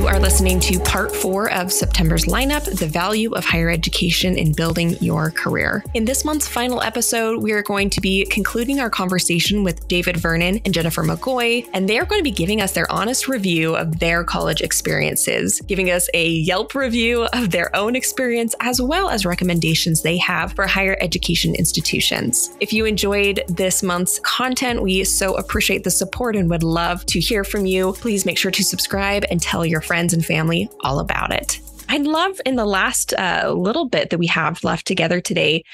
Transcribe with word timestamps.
You 0.00 0.08
are 0.08 0.18
listening 0.18 0.60
to 0.60 0.80
part 0.80 1.14
four 1.14 1.52
of 1.52 1.70
September's 1.70 2.24
lineup 2.24 2.64
The 2.78 2.86
Value 2.86 3.34
of 3.34 3.44
Higher 3.44 3.68
Education 3.68 4.38
in 4.38 4.54
Building 4.54 4.96
Your 5.02 5.30
Career. 5.30 5.84
In 5.92 6.06
this 6.06 6.24
month's 6.24 6.48
final 6.48 6.82
episode, 6.82 7.42
we 7.42 7.52
are 7.52 7.60
going 7.62 7.90
to 7.90 8.00
be 8.00 8.24
concluding 8.24 8.80
our 8.80 8.88
conversation 8.88 9.62
with 9.62 9.86
David 9.88 10.16
Vernon 10.16 10.58
and 10.64 10.72
Jennifer 10.72 11.02
McGoy, 11.02 11.68
and 11.74 11.86
they 11.86 11.98
are 11.98 12.06
going 12.06 12.18
to 12.18 12.24
be 12.24 12.30
giving 12.30 12.62
us 12.62 12.72
their 12.72 12.90
honest 12.90 13.28
review 13.28 13.76
of 13.76 13.98
their 13.98 14.24
college 14.24 14.62
experiences, 14.62 15.60
giving 15.66 15.90
us 15.90 16.08
a 16.14 16.30
Yelp 16.30 16.74
review 16.74 17.24
of 17.34 17.50
their 17.50 17.76
own 17.76 17.94
experience, 17.94 18.54
as 18.60 18.80
well 18.80 19.10
as 19.10 19.26
recommendations 19.26 20.00
they 20.00 20.16
have 20.16 20.54
for 20.54 20.66
higher 20.66 20.96
education 21.02 21.54
institutions. 21.54 22.56
If 22.58 22.72
you 22.72 22.86
enjoyed 22.86 23.42
this 23.48 23.82
month's 23.82 24.18
content, 24.20 24.82
we 24.82 25.04
so 25.04 25.34
appreciate 25.34 25.84
the 25.84 25.90
support 25.90 26.36
and 26.36 26.48
would 26.48 26.62
love 26.62 27.04
to 27.04 27.20
hear 27.20 27.44
from 27.44 27.66
you. 27.66 27.92
Please 27.92 28.24
make 28.24 28.38
sure 28.38 28.50
to 28.50 28.64
subscribe 28.64 29.26
and 29.30 29.42
tell 29.42 29.66
your 29.66 29.82
friends 29.90 30.14
and 30.14 30.24
family 30.24 30.70
all 30.84 31.00
about 31.00 31.32
it. 31.32 31.58
I'd 31.88 32.06
love 32.06 32.40
in 32.46 32.54
the 32.54 32.64
last 32.64 33.12
uh, 33.14 33.52
little 33.52 33.88
bit 33.88 34.10
that 34.10 34.20
we 34.20 34.28
have 34.28 34.62
left 34.62 34.86
together 34.86 35.20
today 35.20 35.64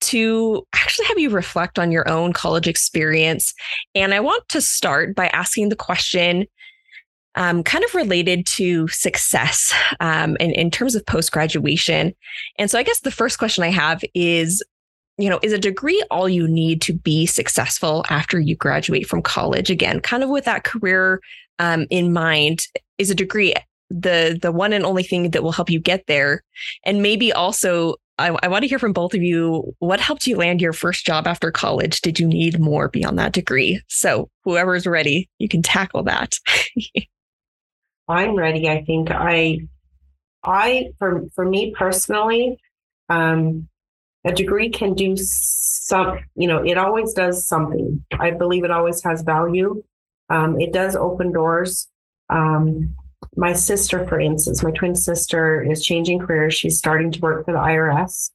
to 0.00 0.66
actually 0.72 1.04
have 1.08 1.18
you 1.18 1.28
reflect 1.28 1.78
on 1.78 1.92
your 1.92 2.08
own 2.08 2.32
college 2.32 2.66
experience. 2.66 3.52
And 3.94 4.14
I 4.14 4.20
want 4.20 4.48
to 4.48 4.62
start 4.62 5.14
by 5.14 5.26
asking 5.26 5.68
the 5.68 5.76
question 5.76 6.46
um, 7.34 7.62
kind 7.62 7.84
of 7.84 7.94
related 7.94 8.46
to 8.46 8.88
success 8.88 9.74
um, 10.00 10.38
in, 10.40 10.52
in 10.52 10.70
terms 10.70 10.94
of 10.94 11.04
post 11.04 11.30
graduation. 11.30 12.14
And 12.58 12.70
so 12.70 12.78
I 12.78 12.82
guess 12.82 13.00
the 13.00 13.10
first 13.10 13.38
question 13.38 13.62
I 13.62 13.68
have 13.68 14.02
is 14.14 14.64
you 15.18 15.30
know, 15.30 15.40
is 15.42 15.52
a 15.52 15.58
degree 15.58 16.02
all 16.10 16.28
you 16.28 16.46
need 16.46 16.82
to 16.82 16.92
be 16.92 17.26
successful 17.26 18.04
after 18.10 18.38
you 18.38 18.54
graduate 18.54 19.06
from 19.06 19.22
college? 19.22 19.70
Again, 19.70 20.00
kind 20.00 20.22
of 20.22 20.28
with 20.28 20.44
that 20.44 20.64
career 20.64 21.20
um, 21.58 21.86
in 21.90 22.12
mind, 22.12 22.66
is 22.98 23.10
a 23.10 23.14
degree 23.14 23.54
the 23.88 24.38
the 24.40 24.52
one 24.52 24.72
and 24.72 24.84
only 24.84 25.02
thing 25.02 25.30
that 25.30 25.42
will 25.42 25.52
help 25.52 25.70
you 25.70 25.80
get 25.80 26.06
there? 26.06 26.42
And 26.84 27.02
maybe 27.02 27.32
also, 27.32 27.94
I, 28.18 28.36
I 28.42 28.48
want 28.48 28.62
to 28.62 28.68
hear 28.68 28.78
from 28.78 28.92
both 28.92 29.14
of 29.14 29.22
you. 29.22 29.74
What 29.78 30.00
helped 30.00 30.26
you 30.26 30.36
land 30.36 30.60
your 30.60 30.72
first 30.72 31.06
job 31.06 31.26
after 31.26 31.50
college? 31.50 32.00
Did 32.00 32.18
you 32.18 32.26
need 32.26 32.58
more 32.58 32.88
beyond 32.88 33.18
that 33.18 33.32
degree? 33.32 33.80
So, 33.88 34.28
whoever's 34.44 34.86
ready, 34.86 35.28
you 35.38 35.48
can 35.48 35.62
tackle 35.62 36.02
that. 36.04 36.38
I'm 38.08 38.36
ready. 38.36 38.68
I 38.68 38.84
think 38.84 39.10
I, 39.10 39.60
I 40.44 40.90
for 40.98 41.24
for 41.34 41.44
me 41.44 41.74
personally, 41.76 42.58
um, 43.08 43.68
a 44.26 44.32
degree 44.32 44.68
can 44.68 44.92
do 44.92 45.16
some. 45.16 46.18
You 46.34 46.48
know, 46.48 46.62
it 46.62 46.76
always 46.76 47.14
does 47.14 47.46
something. 47.46 48.04
I 48.18 48.32
believe 48.32 48.64
it 48.64 48.70
always 48.70 49.02
has 49.04 49.22
value. 49.22 49.82
Um, 50.28 50.60
it 50.60 50.72
does 50.72 50.96
open 50.96 51.32
doors. 51.32 51.88
Um, 52.28 52.94
my 53.36 53.52
sister, 53.52 54.06
for 54.06 54.18
instance, 54.18 54.62
my 54.62 54.72
twin 54.72 54.96
sister 54.96 55.62
is 55.62 55.84
changing 55.84 56.18
careers. 56.18 56.54
She's 56.54 56.76
starting 56.76 57.12
to 57.12 57.20
work 57.20 57.44
for 57.44 57.52
the 57.52 57.58
IRS. 57.58 58.30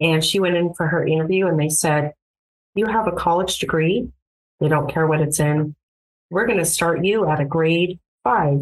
And 0.00 0.24
she 0.24 0.40
went 0.40 0.56
in 0.56 0.74
for 0.74 0.86
her 0.88 1.06
interview 1.06 1.46
and 1.46 1.58
they 1.58 1.68
said, 1.68 2.14
You 2.74 2.86
have 2.86 3.06
a 3.06 3.12
college 3.12 3.58
degree. 3.58 4.08
They 4.60 4.68
don't 4.68 4.90
care 4.90 5.06
what 5.06 5.20
it's 5.20 5.38
in. 5.38 5.76
We're 6.30 6.46
going 6.46 6.58
to 6.58 6.64
start 6.64 7.04
you 7.04 7.28
at 7.28 7.40
a 7.40 7.44
grade 7.44 8.00
five 8.24 8.60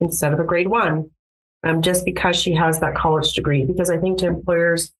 instead 0.00 0.32
of 0.32 0.40
a 0.40 0.44
grade 0.44 0.68
one. 0.68 1.10
Um, 1.62 1.82
just 1.82 2.06
because 2.06 2.36
she 2.36 2.54
has 2.54 2.80
that 2.80 2.94
college 2.94 3.34
degree. 3.34 3.64
Because 3.64 3.90
I 3.90 3.98
think 3.98 4.18
to 4.18 4.26
employers, 4.26 4.92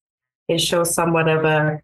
it 0.51 0.61
shows 0.61 0.93
somewhat 0.93 1.29
of 1.29 1.45
a, 1.45 1.81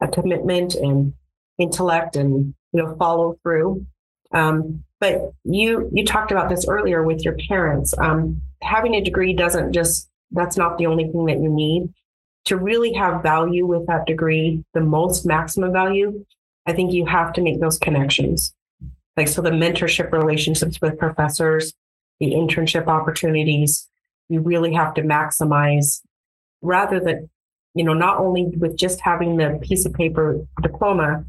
a 0.00 0.08
commitment 0.08 0.74
and 0.74 1.12
intellect 1.58 2.16
and 2.16 2.54
you 2.72 2.82
know 2.82 2.96
follow 2.96 3.38
through. 3.42 3.86
Um, 4.32 4.82
but 5.00 5.32
you 5.44 5.90
you 5.92 6.04
talked 6.04 6.32
about 6.32 6.48
this 6.48 6.66
earlier 6.66 7.02
with 7.02 7.22
your 7.24 7.36
parents. 7.48 7.96
Um, 7.98 8.40
having 8.62 8.94
a 8.94 9.04
degree 9.04 9.34
doesn't 9.34 9.74
just 9.74 10.08
that's 10.30 10.56
not 10.56 10.78
the 10.78 10.86
only 10.86 11.04
thing 11.04 11.26
that 11.26 11.40
you 11.40 11.50
need 11.50 11.92
to 12.46 12.56
really 12.56 12.94
have 12.94 13.22
value 13.22 13.66
with 13.66 13.86
that 13.86 14.06
degree, 14.06 14.64
the 14.72 14.80
most 14.80 15.26
maximum 15.26 15.72
value. 15.72 16.24
I 16.66 16.72
think 16.72 16.92
you 16.92 17.04
have 17.04 17.34
to 17.34 17.42
make 17.42 17.60
those 17.60 17.78
connections. 17.78 18.54
Like 19.16 19.28
so, 19.28 19.42
the 19.42 19.50
mentorship 19.50 20.10
relationships 20.10 20.80
with 20.80 20.98
professors, 20.98 21.74
the 22.18 22.32
internship 22.32 22.86
opportunities, 22.86 23.88
you 24.30 24.40
really 24.40 24.72
have 24.72 24.94
to 24.94 25.02
maximize 25.02 26.00
rather 26.62 26.98
than 26.98 27.28
you 27.74 27.84
know 27.84 27.94
not 27.94 28.18
only 28.18 28.46
with 28.56 28.76
just 28.76 29.00
having 29.00 29.36
the 29.36 29.58
piece 29.62 29.84
of 29.84 29.92
paper 29.92 30.38
diploma 30.62 31.24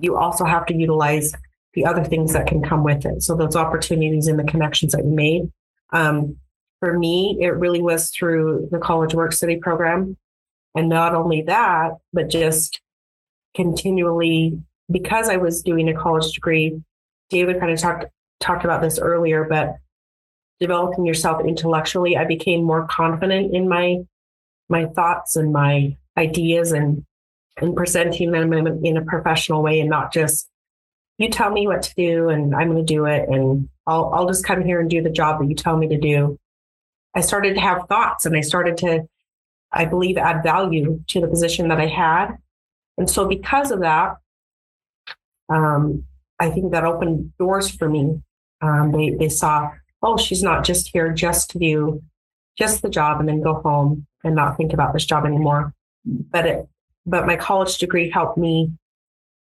you 0.00 0.16
also 0.16 0.44
have 0.44 0.66
to 0.66 0.74
utilize 0.74 1.32
the 1.74 1.84
other 1.84 2.04
things 2.04 2.32
that 2.32 2.46
can 2.46 2.62
come 2.62 2.82
with 2.82 3.04
it. 3.04 3.22
So 3.22 3.36
those 3.36 3.56
opportunities 3.56 4.26
and 4.26 4.38
the 4.38 4.44
connections 4.44 4.92
that 4.92 5.04
you 5.04 5.10
made. 5.10 5.52
Um, 5.92 6.36
for 6.80 6.98
me, 6.98 7.38
it 7.40 7.50
really 7.50 7.82
was 7.82 8.10
through 8.10 8.68
the 8.70 8.78
College 8.78 9.14
Work 9.14 9.32
Study 9.32 9.56
program. 9.56 10.16
And 10.74 10.88
not 10.88 11.14
only 11.14 11.42
that, 11.42 11.92
but 12.12 12.28
just 12.28 12.80
continually, 13.54 14.58
because 14.90 15.28
I 15.28 15.36
was 15.36 15.62
doing 15.62 15.88
a 15.88 15.94
college 15.94 16.32
degree, 16.32 16.80
David 17.30 17.60
kind 17.60 17.72
of 17.72 17.78
talked 17.78 18.06
talked 18.40 18.64
about 18.64 18.82
this 18.82 18.98
earlier, 18.98 19.44
but 19.44 19.76
developing 20.60 21.06
yourself 21.06 21.42
intellectually, 21.46 22.16
I 22.16 22.24
became 22.24 22.62
more 22.62 22.86
confident 22.86 23.54
in 23.54 23.68
my 23.68 23.98
my 24.68 24.86
thoughts 24.86 25.36
and 25.36 25.52
my 25.52 25.96
ideas 26.16 26.72
and 26.72 27.04
and 27.58 27.74
presenting 27.74 28.32
them 28.32 28.52
in 28.52 28.96
a 28.96 29.04
professional 29.04 29.62
way 29.62 29.80
and 29.80 29.88
not 29.88 30.12
just 30.12 30.48
you 31.18 31.30
tell 31.30 31.50
me 31.50 31.66
what 31.66 31.82
to 31.82 31.94
do 31.94 32.28
and 32.28 32.54
I'm 32.54 32.70
going 32.70 32.84
to 32.84 32.94
do 32.94 33.06
it 33.06 33.28
and 33.28 33.68
I'll 33.86 34.12
I'll 34.14 34.28
just 34.28 34.44
come 34.44 34.64
here 34.64 34.80
and 34.80 34.90
do 34.90 35.02
the 35.02 35.10
job 35.10 35.40
that 35.40 35.48
you 35.48 35.54
tell 35.54 35.76
me 35.76 35.88
to 35.88 35.98
do. 35.98 36.38
I 37.14 37.20
started 37.22 37.54
to 37.54 37.60
have 37.60 37.88
thoughts 37.88 38.26
and 38.26 38.36
I 38.36 38.40
started 38.40 38.76
to 38.78 39.08
I 39.72 39.84
believe 39.84 40.16
add 40.16 40.42
value 40.42 41.02
to 41.08 41.20
the 41.20 41.28
position 41.28 41.68
that 41.68 41.80
I 41.80 41.86
had. 41.86 42.36
And 42.98 43.08
so 43.08 43.26
because 43.26 43.70
of 43.70 43.80
that 43.80 44.16
um, 45.48 46.04
I 46.38 46.50
think 46.50 46.72
that 46.72 46.84
opened 46.84 47.32
doors 47.38 47.70
for 47.70 47.88
me. 47.88 48.20
Um, 48.60 48.92
they 48.92 49.10
they 49.10 49.28
saw, 49.28 49.70
oh, 50.02 50.16
she's 50.16 50.42
not 50.42 50.64
just 50.64 50.88
here 50.88 51.12
just 51.12 51.50
to 51.50 51.58
do 51.58 52.02
just 52.58 52.82
the 52.82 52.88
job 52.88 53.20
and 53.20 53.28
then 53.28 53.42
go 53.42 53.54
home 53.54 54.06
and 54.26 54.34
not 54.34 54.56
think 54.56 54.72
about 54.72 54.92
this 54.92 55.06
job 55.06 55.24
anymore. 55.24 55.72
But 56.04 56.46
it 56.46 56.68
but 57.06 57.26
my 57.26 57.36
college 57.36 57.78
degree 57.78 58.10
helped 58.10 58.36
me 58.36 58.72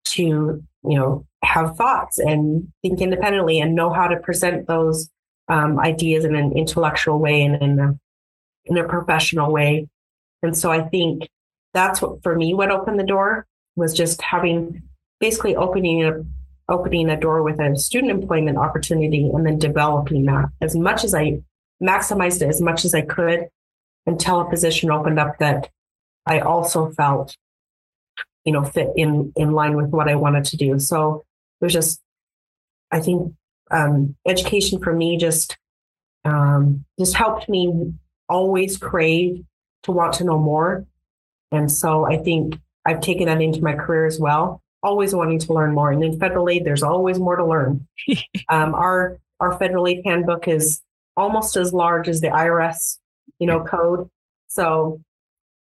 to 0.05 0.23
you 0.23 0.63
know 0.83 1.25
have 1.43 1.75
thoughts 1.75 2.17
and 2.17 2.71
think 2.81 3.01
independently 3.01 3.59
and 3.59 3.75
know 3.75 3.91
how 3.91 4.07
to 4.07 4.17
present 4.17 4.67
those 4.67 5.09
um, 5.49 5.79
ideas 5.79 6.25
in 6.25 6.35
an 6.35 6.53
intellectual 6.53 7.19
way 7.19 7.43
and 7.43 7.61
in 7.61 7.79
a, 7.79 7.99
in 8.65 8.77
a 8.77 8.87
professional 8.87 9.51
way. 9.51 9.87
And 10.43 10.57
so 10.57 10.71
I 10.71 10.81
think 10.81 11.29
that's 11.73 12.01
what 12.01 12.23
for 12.23 12.35
me 12.35 12.53
what 12.53 12.71
opened 12.71 12.99
the 12.99 13.05
door 13.05 13.45
was 13.75 13.93
just 13.93 14.21
having 14.21 14.83
basically 15.19 15.55
opening 15.55 16.03
a 16.03 16.23
opening 16.69 17.09
a 17.09 17.19
door 17.19 17.43
with 17.43 17.59
a 17.59 17.75
student 17.77 18.11
employment 18.11 18.57
opportunity 18.57 19.29
and 19.33 19.45
then 19.45 19.57
developing 19.57 20.25
that 20.25 20.45
as 20.61 20.75
much 20.75 21.03
as 21.03 21.13
I 21.13 21.41
maximized 21.81 22.41
it 22.41 22.49
as 22.49 22.61
much 22.61 22.83
as 22.83 22.93
I 22.93 23.01
could 23.01 23.47
until 24.07 24.39
a 24.39 24.49
position 24.49 24.89
opened 24.89 25.19
up 25.19 25.37
that 25.37 25.69
I 26.25 26.39
also 26.39 26.89
felt 26.91 27.37
you 28.47 28.53
know 28.53 28.63
fit 28.63 28.89
in 28.95 29.31
in 29.35 29.51
line 29.51 29.75
with 29.75 29.89
what 29.89 30.09
I 30.09 30.15
wanted 30.15 30.45
to 30.45 30.57
do. 30.57 30.79
So 30.79 31.25
there's 31.59 31.73
just 31.73 32.01
I 32.91 33.01
think 33.01 33.33
um, 33.69 34.15
education 34.25 34.81
for 34.81 34.93
me 34.93 35.17
just 35.17 35.57
um, 36.23 36.85
just 36.97 37.13
helped 37.13 37.49
me 37.49 37.93
always 38.29 38.77
crave 38.77 39.43
to 39.83 39.91
want 39.91 40.13
to 40.13 40.23
know 40.23 40.39
more, 40.39 40.85
and 41.51 41.71
so 41.71 42.05
I 42.05 42.17
think 42.17 42.57
I've 42.85 43.01
taken 43.01 43.25
that 43.25 43.41
into 43.41 43.61
my 43.61 43.73
career 43.73 44.05
as 44.05 44.19
well. 44.19 44.61
Always 44.81 45.13
wanting 45.13 45.39
to 45.39 45.53
learn 45.53 45.73
more, 45.73 45.91
and 45.91 46.01
in 46.01 46.17
federal 46.17 46.49
aid, 46.49 46.63
there's 46.63 46.83
always 46.83 47.19
more 47.19 47.35
to 47.35 47.45
learn. 47.45 47.85
um, 48.49 48.73
our 48.73 49.17
our 49.41 49.59
federal 49.59 49.87
aid 49.87 50.03
handbook 50.05 50.47
is 50.47 50.81
almost 51.17 51.57
as 51.57 51.73
large 51.73 52.07
as 52.07 52.21
the 52.21 52.27
IRS, 52.27 52.97
you 53.39 53.47
know, 53.47 53.63
code. 53.63 54.09
So 54.47 55.01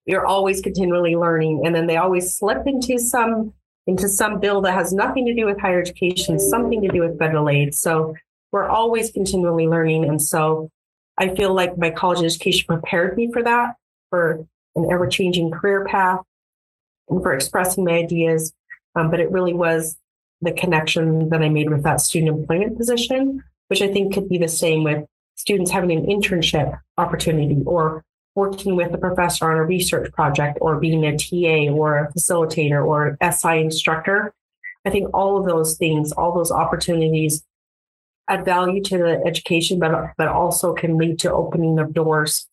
you're 0.06 0.26
always 0.26 0.62
continually 0.62 1.16
learning 1.16 1.66
and 1.66 1.76
then 1.76 1.88
they 1.88 1.98
always 1.98 2.36
slip 2.36 2.66
into 2.66 2.98
some 2.98 3.54
into 3.88 4.08
some 4.08 4.40
bill 4.40 4.62
that 4.62 4.74
has 4.74 4.94
nothing 4.94 5.26
to 5.26 5.34
do 5.34 5.46
with 5.46 5.60
higher 5.60 5.82
education 5.82 6.40
something 6.40 6.82
to 6.82 6.88
do 6.88 7.02
with 7.02 7.20
federal 7.20 7.50
aid 7.50 7.74
so 7.74 8.16
we're 8.52 8.68
always 8.68 9.12
continually 9.12 9.68
learning 9.68 10.06
and 10.06 10.22
so 10.22 10.70
i 11.18 11.28
feel 11.36 11.54
like 11.54 11.78
my 11.78 11.90
college 11.90 12.24
education 12.24 12.66
prepared 12.68 13.18
me 13.18 13.32
for 13.32 13.44
that 13.44 13.76
for 14.10 14.46
an 14.76 14.88
ever-changing 14.92 15.52
career 15.52 15.86
path 15.86 16.22
and 17.10 17.22
for 17.22 17.34
expressing 17.34 17.84
my 17.84 17.94
ideas 17.94 18.54
um, 18.96 19.10
but 19.10 19.20
it 19.20 19.32
really 19.32 19.54
was 19.54 19.98
the 20.42 20.52
connection 20.52 21.30
that 21.30 21.42
i 21.42 21.50
made 21.50 21.70
with 21.70 21.84
that 21.84 22.02
student 22.02 22.38
employment 22.38 22.78
position 22.78 23.44
which 23.68 23.82
i 23.82 23.88
think 23.88 24.14
could 24.14 24.30
be 24.30 24.38
the 24.38 24.48
same 24.48 24.84
with 24.84 25.06
students 25.36 25.72
having 25.72 25.92
an 25.92 26.06
internship 26.06 26.80
opportunity 26.98 27.62
or 27.66 28.04
working 28.36 28.76
with 28.76 28.94
a 28.94 28.98
professor 28.98 29.50
on 29.50 29.58
a 29.58 29.64
research 29.64 30.12
project 30.12 30.58
or 30.62 30.80
being 30.80 31.06
a 31.06 31.18
TA 31.18 31.72
or 31.74 31.98
a 32.00 32.14
facilitator 32.14 32.86
or 32.86 33.18
SI 33.32 33.62
instructor. 33.62 34.34
I 34.86 34.90
think 34.90 35.10
all 35.14 35.38
of 35.38 35.46
those 35.46 35.78
things, 35.78 36.12
all 36.12 36.34
those 36.34 36.52
opportunities 36.52 37.44
add 38.28 38.46
value 38.46 38.82
to 38.84 38.98
the 38.98 39.22
education, 39.26 39.80
but 39.80 40.14
but 40.18 40.28
also 40.28 40.74
can 40.74 40.98
lead 40.98 41.20
to 41.20 41.32
opening 41.32 41.80
of 41.80 41.94
doors 41.94 42.48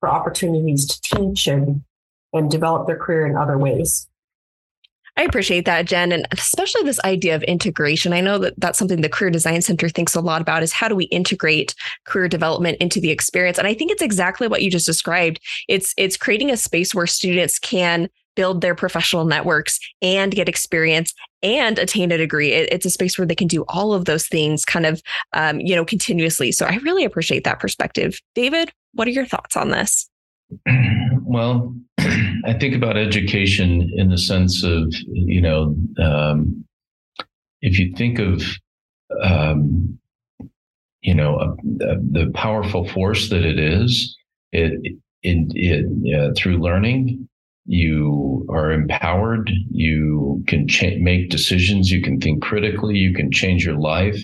for 0.00 0.08
opportunities 0.08 0.86
to 0.86 1.16
teach 1.16 1.46
and 1.46 1.82
and 2.32 2.50
develop 2.50 2.86
their 2.86 2.96
career 2.96 3.26
in 3.26 3.36
other 3.36 3.58
ways. 3.58 4.07
I 5.18 5.22
appreciate 5.22 5.64
that, 5.64 5.86
Jen, 5.86 6.12
and 6.12 6.28
especially 6.30 6.84
this 6.84 7.00
idea 7.00 7.34
of 7.34 7.42
integration. 7.42 8.12
I 8.12 8.20
know 8.20 8.38
that 8.38 8.54
that's 8.56 8.78
something 8.78 9.00
the 9.00 9.08
Career 9.08 9.32
Design 9.32 9.60
Center 9.62 9.88
thinks 9.88 10.14
a 10.14 10.20
lot 10.20 10.40
about 10.40 10.62
is 10.62 10.72
how 10.72 10.86
do 10.86 10.94
we 10.94 11.06
integrate 11.06 11.74
career 12.04 12.28
development 12.28 12.78
into 12.80 13.00
the 13.00 13.10
experience? 13.10 13.58
And 13.58 13.66
I 13.66 13.74
think 13.74 13.90
it's 13.90 14.00
exactly 14.00 14.46
what 14.46 14.62
you 14.62 14.70
just 14.70 14.86
described. 14.86 15.40
It's 15.66 15.92
it's 15.96 16.16
creating 16.16 16.52
a 16.52 16.56
space 16.56 16.94
where 16.94 17.08
students 17.08 17.58
can 17.58 18.08
build 18.36 18.60
their 18.60 18.76
professional 18.76 19.24
networks 19.24 19.80
and 20.00 20.32
get 20.32 20.48
experience 20.48 21.12
and 21.42 21.80
attain 21.80 22.12
a 22.12 22.16
degree. 22.16 22.52
It, 22.52 22.68
it's 22.70 22.86
a 22.86 22.90
space 22.90 23.18
where 23.18 23.26
they 23.26 23.34
can 23.34 23.48
do 23.48 23.64
all 23.66 23.92
of 23.92 24.04
those 24.04 24.28
things 24.28 24.64
kind 24.64 24.86
of, 24.86 25.02
um, 25.32 25.58
you 25.58 25.74
know, 25.74 25.84
continuously. 25.84 26.52
So 26.52 26.64
I 26.64 26.76
really 26.76 27.04
appreciate 27.04 27.42
that 27.42 27.58
perspective. 27.58 28.20
David, 28.36 28.70
what 28.94 29.08
are 29.08 29.12
your 29.12 29.26
thoughts 29.26 29.56
on 29.56 29.70
this? 29.70 30.08
Well, 31.28 31.74
I 31.98 32.54
think 32.58 32.74
about 32.74 32.96
education 32.96 33.90
in 33.94 34.08
the 34.08 34.16
sense 34.16 34.62
of, 34.64 34.94
you 35.08 35.42
know, 35.42 35.76
um, 36.02 36.64
if 37.62 37.78
you 37.78 37.94
think 37.96 38.18
of, 38.18 38.42
um, 39.22 39.98
you 41.02 41.14
know, 41.14 41.36
uh, 41.36 41.54
the 41.62 42.30
powerful 42.34 42.88
force 42.88 43.28
that 43.30 43.44
it 43.44 43.58
is, 43.58 44.16
it, 44.52 44.72
it, 45.22 45.52
it 45.54 46.18
uh, 46.18 46.32
through 46.36 46.58
learning, 46.58 47.28
you 47.66 48.46
are 48.50 48.72
empowered. 48.72 49.50
You 49.70 50.42
can 50.46 50.66
cha- 50.66 50.98
make 50.98 51.28
decisions. 51.28 51.90
You 51.90 52.02
can 52.02 52.20
think 52.20 52.42
critically. 52.42 52.96
You 52.96 53.12
can 53.14 53.30
change 53.30 53.66
your 53.66 53.76
life. 53.78 54.18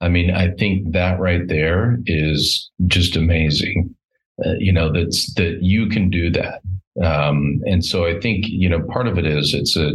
I 0.00 0.08
mean, 0.08 0.30
I 0.30 0.52
think 0.52 0.92
that 0.92 1.20
right 1.20 1.46
there 1.46 1.98
is 2.06 2.70
just 2.86 3.16
amazing. 3.16 3.94
Uh, 4.44 4.54
you 4.58 4.72
know, 4.72 4.92
that's 4.92 5.32
that 5.34 5.58
you 5.62 5.88
can 5.88 6.10
do 6.10 6.30
that. 6.30 6.60
Um, 7.02 7.60
and 7.66 7.84
so 7.84 8.06
I 8.06 8.18
think, 8.20 8.46
you 8.48 8.68
know, 8.68 8.80
part 8.82 9.06
of 9.06 9.18
it 9.18 9.26
is 9.26 9.54
it's 9.54 9.76
a, 9.76 9.90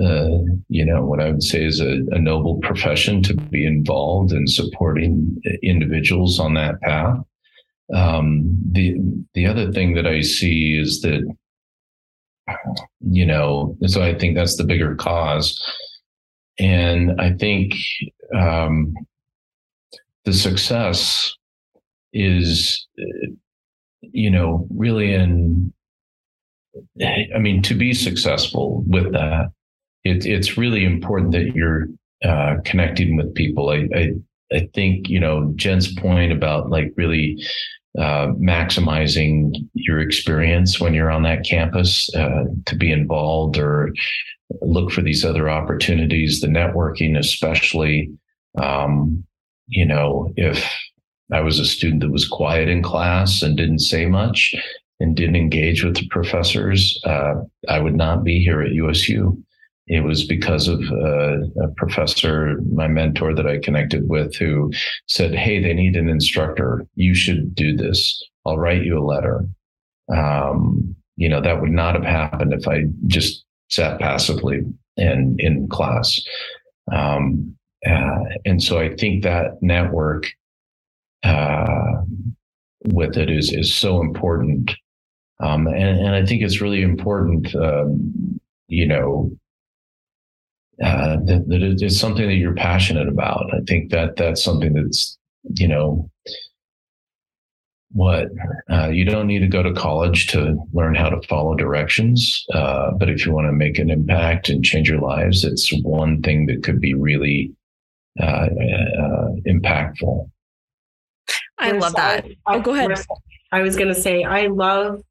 uh, 0.00 0.38
you 0.68 0.84
know, 0.84 1.04
what 1.04 1.20
I 1.20 1.30
would 1.30 1.42
say 1.42 1.64
is 1.64 1.80
a, 1.80 2.00
a, 2.12 2.18
noble 2.18 2.58
profession 2.60 3.22
to 3.24 3.34
be 3.34 3.66
involved 3.66 4.32
in 4.32 4.46
supporting 4.46 5.40
individuals 5.62 6.38
on 6.38 6.54
that 6.54 6.80
path. 6.80 7.18
Um, 7.92 8.56
the 8.70 8.96
the 9.34 9.46
other 9.46 9.72
thing 9.72 9.94
that 9.94 10.06
I 10.06 10.20
see 10.20 10.78
is 10.78 11.00
that, 11.00 11.28
you 13.00 13.26
know, 13.26 13.76
so 13.86 14.00
I 14.00 14.16
think 14.16 14.36
that's 14.36 14.56
the 14.56 14.64
bigger 14.64 14.94
cause, 14.94 15.60
and 16.60 17.20
I 17.20 17.32
think 17.32 17.74
um, 18.32 18.94
the 20.24 20.32
success 20.32 21.34
is 22.12 22.86
you 24.02 24.30
know, 24.30 24.66
really 24.70 25.14
in, 25.14 25.72
I 27.02 27.38
mean, 27.38 27.62
to 27.62 27.74
be 27.74 27.92
successful 27.92 28.84
with 28.86 29.12
that, 29.12 29.50
it, 30.04 30.24
it's 30.24 30.56
really 30.56 30.84
important 30.84 31.32
that 31.32 31.52
you're 31.54 31.86
uh, 32.24 32.56
connecting 32.64 33.16
with 33.16 33.34
people. 33.34 33.70
I, 33.70 33.88
I, 33.94 34.10
I 34.52 34.68
think, 34.74 35.08
you 35.08 35.20
know, 35.20 35.52
Jen's 35.56 35.94
point 35.94 36.32
about 36.32 36.70
like 36.70 36.92
really 36.96 37.42
uh, 37.98 38.28
maximizing 38.38 39.52
your 39.74 40.00
experience 40.00 40.80
when 40.80 40.94
you're 40.94 41.10
on 41.10 41.22
that 41.24 41.44
campus 41.44 42.08
uh, 42.14 42.44
to 42.66 42.76
be 42.76 42.92
involved 42.92 43.58
or 43.58 43.92
look 44.62 44.90
for 44.90 45.02
these 45.02 45.24
other 45.24 45.48
opportunities, 45.50 46.40
the 46.40 46.46
networking, 46.46 47.18
especially. 47.18 48.10
Um, 48.60 49.24
you 49.66 49.86
know, 49.86 50.32
if 50.36 50.68
I 51.32 51.40
was 51.40 51.58
a 51.58 51.64
student 51.64 52.02
that 52.02 52.10
was 52.10 52.28
quiet 52.28 52.68
in 52.68 52.82
class 52.82 53.42
and 53.42 53.56
didn't 53.56 53.80
say 53.80 54.06
much 54.06 54.54
and 55.00 55.16
didn't 55.16 55.36
engage 55.36 55.84
with 55.84 55.96
the 55.96 56.06
professors. 56.08 57.00
Uh, 57.04 57.34
I 57.68 57.80
would 57.80 57.96
not 57.96 58.22
be 58.24 58.42
here 58.42 58.60
at 58.62 58.72
USU. 58.72 59.42
It 59.86 60.04
was 60.04 60.24
because 60.24 60.68
of 60.68 60.80
uh, 60.82 61.40
a 61.62 61.68
professor, 61.76 62.60
my 62.72 62.86
mentor 62.86 63.34
that 63.34 63.46
I 63.46 63.58
connected 63.58 64.08
with, 64.08 64.36
who 64.36 64.70
said, 65.08 65.34
Hey, 65.34 65.60
they 65.60 65.74
need 65.74 65.96
an 65.96 66.08
instructor. 66.08 66.86
You 66.94 67.14
should 67.14 67.54
do 67.54 67.76
this. 67.76 68.22
I'll 68.46 68.58
write 68.58 68.84
you 68.84 68.98
a 68.98 69.04
letter. 69.04 69.46
Um, 70.14 70.94
you 71.16 71.28
know, 71.28 71.40
that 71.40 71.60
would 71.60 71.72
not 71.72 71.94
have 71.94 72.04
happened 72.04 72.52
if 72.52 72.68
I 72.68 72.84
just 73.06 73.44
sat 73.68 73.98
passively 73.98 74.60
in, 74.96 75.36
in 75.38 75.68
class. 75.68 76.20
Um, 76.92 77.56
uh, 77.86 78.24
and 78.44 78.62
so 78.62 78.78
I 78.78 78.94
think 78.94 79.22
that 79.24 79.62
network 79.62 80.26
uh, 81.22 82.02
with 82.84 83.16
it 83.16 83.30
is 83.30 83.52
is 83.52 83.74
so 83.74 84.00
important. 84.00 84.72
Um, 85.40 85.66
and, 85.66 85.98
and 85.98 86.14
I 86.14 86.24
think 86.24 86.42
it's 86.42 86.60
really 86.60 86.82
important, 86.82 87.54
um, 87.54 88.38
you 88.68 88.86
know, 88.86 89.30
uh, 90.82 91.16
that, 91.24 91.44
that 91.48 91.62
it 91.62 91.82
is 91.82 91.98
something 91.98 92.26
that 92.26 92.34
you're 92.34 92.54
passionate 92.54 93.08
about. 93.08 93.46
I 93.52 93.60
think 93.66 93.90
that 93.90 94.16
that's 94.16 94.42
something 94.42 94.74
that's, 94.74 95.18
you 95.56 95.68
know, 95.68 96.10
what 97.92 98.28
uh, 98.70 98.88
you 98.88 99.04
don't 99.04 99.26
need 99.26 99.40
to 99.40 99.48
go 99.48 99.62
to 99.62 99.72
college 99.72 100.28
to 100.28 100.56
learn 100.72 100.94
how 100.94 101.08
to 101.08 101.26
follow 101.26 101.54
directions. 101.54 102.44
Uh, 102.54 102.92
but 102.92 103.10
if 103.10 103.26
you 103.26 103.32
want 103.32 103.46
to 103.46 103.52
make 103.52 103.78
an 103.78 103.90
impact 103.90 104.48
and 104.48 104.64
change 104.64 104.88
your 104.88 105.00
lives, 105.00 105.44
it's 105.44 105.72
one 105.82 106.22
thing 106.22 106.46
that 106.46 106.62
could 106.62 106.80
be 106.80 106.94
really 106.94 107.52
uh, 108.20 108.46
uh 108.46 109.28
impactful. 109.46 110.30
I 111.60 111.72
love 111.72 111.94
that. 111.94 112.24
I, 112.46 112.56
oh, 112.56 112.60
go 112.60 112.74
ahead. 112.74 112.90
I 113.52 113.62
was 113.62 113.76
going 113.76 113.88
to 113.88 114.00
say, 114.00 114.24
I 114.24 114.46
love, 114.46 115.02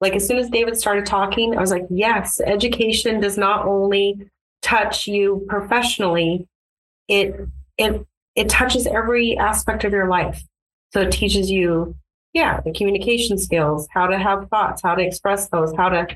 like, 0.00 0.14
as 0.14 0.26
soon 0.26 0.38
as 0.38 0.50
David 0.50 0.76
started 0.76 1.06
talking, 1.06 1.56
I 1.56 1.60
was 1.60 1.70
like, 1.70 1.86
yes, 1.90 2.40
education 2.40 3.20
does 3.20 3.38
not 3.38 3.66
only 3.66 4.30
touch 4.62 5.06
you 5.06 5.44
professionally, 5.48 6.48
it, 7.08 7.34
it, 7.78 8.06
it 8.34 8.48
touches 8.48 8.86
every 8.86 9.36
aspect 9.36 9.84
of 9.84 9.92
your 9.92 10.08
life. 10.08 10.42
So 10.92 11.02
it 11.02 11.12
teaches 11.12 11.50
you, 11.50 11.94
yeah, 12.32 12.60
the 12.60 12.72
communication 12.72 13.36
skills, 13.38 13.86
how 13.92 14.06
to 14.06 14.18
have 14.18 14.48
thoughts, 14.48 14.82
how 14.82 14.94
to 14.94 15.02
express 15.02 15.48
those, 15.48 15.74
how 15.76 15.90
to, 15.90 16.06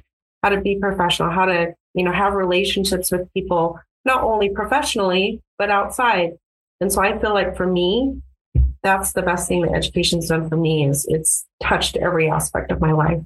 how 0.43 0.49
to 0.49 0.61
be 0.61 0.79
professional, 0.79 1.31
how 1.31 1.45
to, 1.45 1.75
you 1.95 2.05
know, 2.05 2.13
have 2.13 2.33
relationships 2.33 3.11
with 3.11 3.33
people, 3.35 3.79
not 4.05 4.23
only 4.23 4.49
professionally, 4.49 5.43
but 5.59 5.71
outside. 5.71 6.33
And 6.81 6.93
so 6.93 7.03
I 7.03 7.19
feel 7.19 7.35
like 7.35 7.57
for 7.57 7.67
me, 7.67 8.23
that's 8.83 9.13
the 9.13 9.23
best 9.23 9.49
thing 9.49 9.63
that 9.63 9.75
education's 9.75 10.29
done 10.29 10.49
for 10.49 10.57
me 10.57 10.87
is 10.87 11.07
it's 11.09 11.47
touched 11.63 11.97
every 11.97 12.31
aspect 12.31 12.71
of 12.71 12.81
my 12.81 12.93
life. 12.93 13.21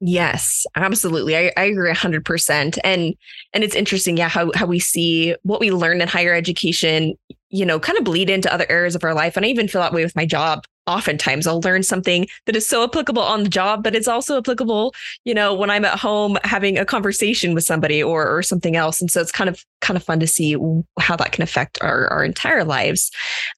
Yes, 0.00 0.66
absolutely. 0.76 1.36
I, 1.36 1.52
I 1.56 1.64
agree 1.64 1.92
hundred 1.92 2.24
percent. 2.24 2.78
And 2.84 3.14
and 3.54 3.64
it's 3.64 3.74
interesting, 3.74 4.16
yeah, 4.16 4.28
how 4.28 4.52
how 4.54 4.66
we 4.66 4.78
see 4.78 5.34
what 5.42 5.60
we 5.60 5.70
learn 5.70 6.02
in 6.02 6.08
higher 6.08 6.34
education, 6.34 7.14
you 7.48 7.64
know, 7.64 7.80
kind 7.80 7.96
of 7.98 8.04
bleed 8.04 8.28
into 8.28 8.52
other 8.52 8.66
areas 8.68 8.94
of 8.94 9.04
our 9.04 9.14
life. 9.14 9.36
And 9.36 9.46
I 9.46 9.48
even 9.48 9.68
feel 9.68 9.80
that 9.80 9.94
way 9.94 10.04
with 10.04 10.16
my 10.16 10.26
job. 10.26 10.64
Oftentimes 10.86 11.46
I'll 11.46 11.60
learn 11.60 11.82
something 11.82 12.26
that 12.46 12.56
is 12.56 12.66
so 12.66 12.84
applicable 12.84 13.22
on 13.22 13.42
the 13.42 13.48
job, 13.48 13.82
but 13.82 13.94
it's 13.94 14.08
also 14.08 14.38
applicable, 14.38 14.94
you 15.24 15.34
know, 15.34 15.54
when 15.54 15.70
I'm 15.70 15.84
at 15.84 15.98
home 15.98 16.38
having 16.44 16.78
a 16.78 16.84
conversation 16.84 17.54
with 17.54 17.64
somebody 17.64 18.02
or 18.02 18.28
or 18.28 18.42
something 18.42 18.76
else. 18.76 19.00
And 19.00 19.10
so 19.10 19.20
it's 19.20 19.32
kind 19.32 19.50
of 19.50 19.64
kind 19.80 19.96
of 19.96 20.04
fun 20.04 20.20
to 20.20 20.26
see 20.26 20.56
how 20.98 21.16
that 21.16 21.32
can 21.32 21.42
affect 21.42 21.78
our, 21.82 22.08
our 22.08 22.24
entire 22.24 22.64
lives. 22.64 23.10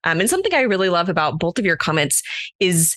Um, 0.05 0.21
and 0.21 0.31
something 0.31 0.55
I 0.55 0.63
really 0.63 0.89
love 0.89 1.09
about 1.09 1.39
both 1.39 1.59
of 1.59 1.65
your 1.65 1.77
comments 1.77 2.23
is 2.61 2.97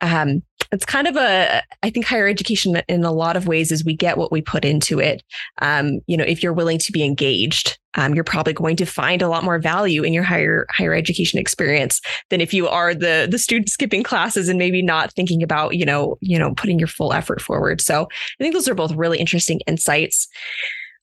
um, 0.00 0.42
it's 0.72 0.84
kind 0.84 1.06
of 1.06 1.16
a 1.16 1.62
i 1.82 1.90
think 1.90 2.06
higher 2.06 2.28
education 2.28 2.80
in 2.88 3.04
a 3.04 3.12
lot 3.12 3.36
of 3.36 3.46
ways 3.46 3.72
is 3.72 3.84
we 3.84 3.94
get 3.94 4.18
what 4.18 4.32
we 4.32 4.40
put 4.40 4.64
into 4.64 4.98
it 4.98 5.22
um, 5.62 6.00
you 6.06 6.16
know 6.16 6.24
if 6.24 6.42
you're 6.42 6.52
willing 6.52 6.78
to 6.78 6.92
be 6.92 7.04
engaged 7.04 7.78
um, 7.94 8.14
you're 8.14 8.24
probably 8.24 8.52
going 8.52 8.76
to 8.76 8.86
find 8.86 9.22
a 9.22 9.28
lot 9.28 9.44
more 9.44 9.58
value 9.58 10.02
in 10.02 10.12
your 10.12 10.22
higher 10.22 10.66
higher 10.70 10.94
education 10.94 11.38
experience 11.38 12.00
than 12.30 12.40
if 12.40 12.52
you 12.52 12.68
are 12.68 12.94
the 12.94 13.26
the 13.30 13.38
student 13.38 13.68
skipping 13.68 14.02
classes 14.02 14.48
and 14.48 14.58
maybe 14.58 14.82
not 14.82 15.12
thinking 15.14 15.42
about 15.42 15.76
you 15.76 15.84
know 15.84 16.16
you 16.20 16.38
know 16.38 16.54
putting 16.54 16.78
your 16.78 16.88
full 16.88 17.12
effort 17.12 17.40
forward 17.40 17.80
so 17.80 18.08
i 18.40 18.42
think 18.42 18.54
those 18.54 18.68
are 18.68 18.74
both 18.74 18.92
really 18.92 19.18
interesting 19.18 19.60
insights 19.66 20.28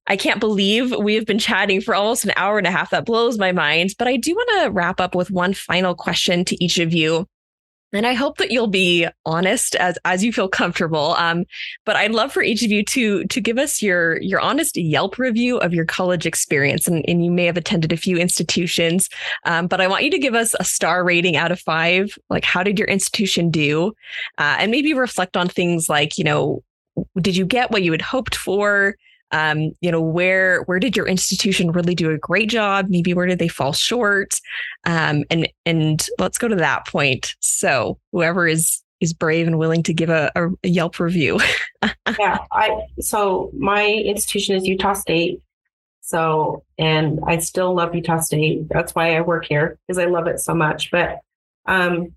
I 0.07 0.17
can't 0.17 0.39
believe 0.39 0.95
we 0.95 1.15
have 1.15 1.25
been 1.25 1.39
chatting 1.39 1.81
for 1.81 1.95
almost 1.95 2.25
an 2.25 2.33
hour 2.35 2.59
and 2.59 2.67
a 2.67 2.71
half. 2.71 2.91
That 2.91 3.05
blows 3.05 3.39
my 3.39 3.51
mind. 3.51 3.95
But 3.97 4.07
I 4.07 4.17
do 4.17 4.35
want 4.35 4.63
to 4.63 4.69
wrap 4.69 5.01
up 5.01 5.15
with 5.15 5.31
one 5.31 5.53
final 5.53 5.95
question 5.95 6.45
to 6.45 6.63
each 6.63 6.77
of 6.77 6.93
you. 6.93 7.27
And 7.95 8.05
I 8.05 8.13
hope 8.13 8.37
that 8.37 8.51
you'll 8.51 8.67
be 8.67 9.07
honest 9.25 9.75
as 9.75 9.97
as 10.05 10.23
you 10.23 10.31
feel 10.33 10.47
comfortable. 10.47 11.15
Um, 11.17 11.45
but 11.85 11.95
I'd 11.95 12.11
love 12.11 12.31
for 12.31 12.43
each 12.43 12.63
of 12.63 12.71
you 12.71 12.83
to 12.83 13.23
to 13.25 13.41
give 13.41 13.57
us 13.57 13.81
your 13.81 14.21
your 14.21 14.39
honest 14.39 14.77
Yelp 14.77 15.17
review 15.17 15.57
of 15.57 15.73
your 15.73 15.85
college 15.85 16.25
experience. 16.25 16.87
And, 16.87 17.03
and 17.07 17.23
you 17.23 17.31
may 17.31 17.45
have 17.45 17.57
attended 17.57 17.91
a 17.91 17.97
few 17.97 18.17
institutions, 18.17 19.09
um, 19.45 19.67
but 19.67 19.81
I 19.81 19.87
want 19.87 20.03
you 20.03 20.11
to 20.11 20.19
give 20.19 20.35
us 20.35 20.55
a 20.59 20.63
star 20.63 21.03
rating 21.03 21.35
out 21.35 21.51
of 21.51 21.59
five. 21.59 22.17
Like, 22.29 22.43
how 22.43 22.63
did 22.63 22.79
your 22.79 22.87
institution 22.87 23.49
do? 23.49 23.93
Uh, 24.37 24.57
and 24.59 24.71
maybe 24.71 24.93
reflect 24.93 25.37
on 25.37 25.47
things 25.47 25.89
like, 25.89 26.17
you 26.17 26.23
know, 26.23 26.63
did 27.19 27.35
you 27.35 27.45
get 27.45 27.71
what 27.71 27.83
you 27.83 27.91
had 27.91 28.01
hoped 28.01 28.35
for? 28.35 28.95
Um, 29.31 29.71
you 29.81 29.91
know, 29.91 30.01
where 30.01 30.63
where 30.63 30.79
did 30.79 30.95
your 30.95 31.07
institution 31.07 31.71
really 31.71 31.95
do 31.95 32.11
a 32.11 32.17
great 32.17 32.49
job? 32.49 32.87
Maybe 32.89 33.13
where 33.13 33.25
did 33.25 33.39
they 33.39 33.47
fall 33.47 33.73
short? 33.73 34.39
Um, 34.85 35.23
and 35.29 35.49
and 35.65 36.05
let's 36.19 36.37
go 36.37 36.47
to 36.47 36.55
that 36.55 36.87
point. 36.87 37.35
So 37.39 37.99
whoever 38.11 38.47
is 38.47 38.81
is 39.01 39.13
brave 39.13 39.45
and 39.45 39.57
willing 39.57 39.83
to 39.83 39.93
give 39.93 40.09
a, 40.09 40.31
a, 40.35 40.47
a 40.63 40.69
Yelp 40.69 40.99
review. 40.99 41.39
yeah, 42.19 42.39
I 42.51 42.85
so 42.99 43.51
my 43.57 43.85
institution 43.85 44.55
is 44.55 44.65
Utah 44.67 44.93
State. 44.93 45.41
So, 46.05 46.63
and 46.77 47.19
I 47.25 47.39
still 47.39 47.73
love 47.73 47.95
Utah 47.95 48.19
State. 48.19 48.69
That's 48.69 48.93
why 48.93 49.15
I 49.15 49.21
work 49.21 49.45
here 49.45 49.79
because 49.87 49.97
I 49.97 50.05
love 50.05 50.27
it 50.27 50.39
so 50.39 50.53
much. 50.53 50.91
But, 50.91 51.21
um, 51.65 52.13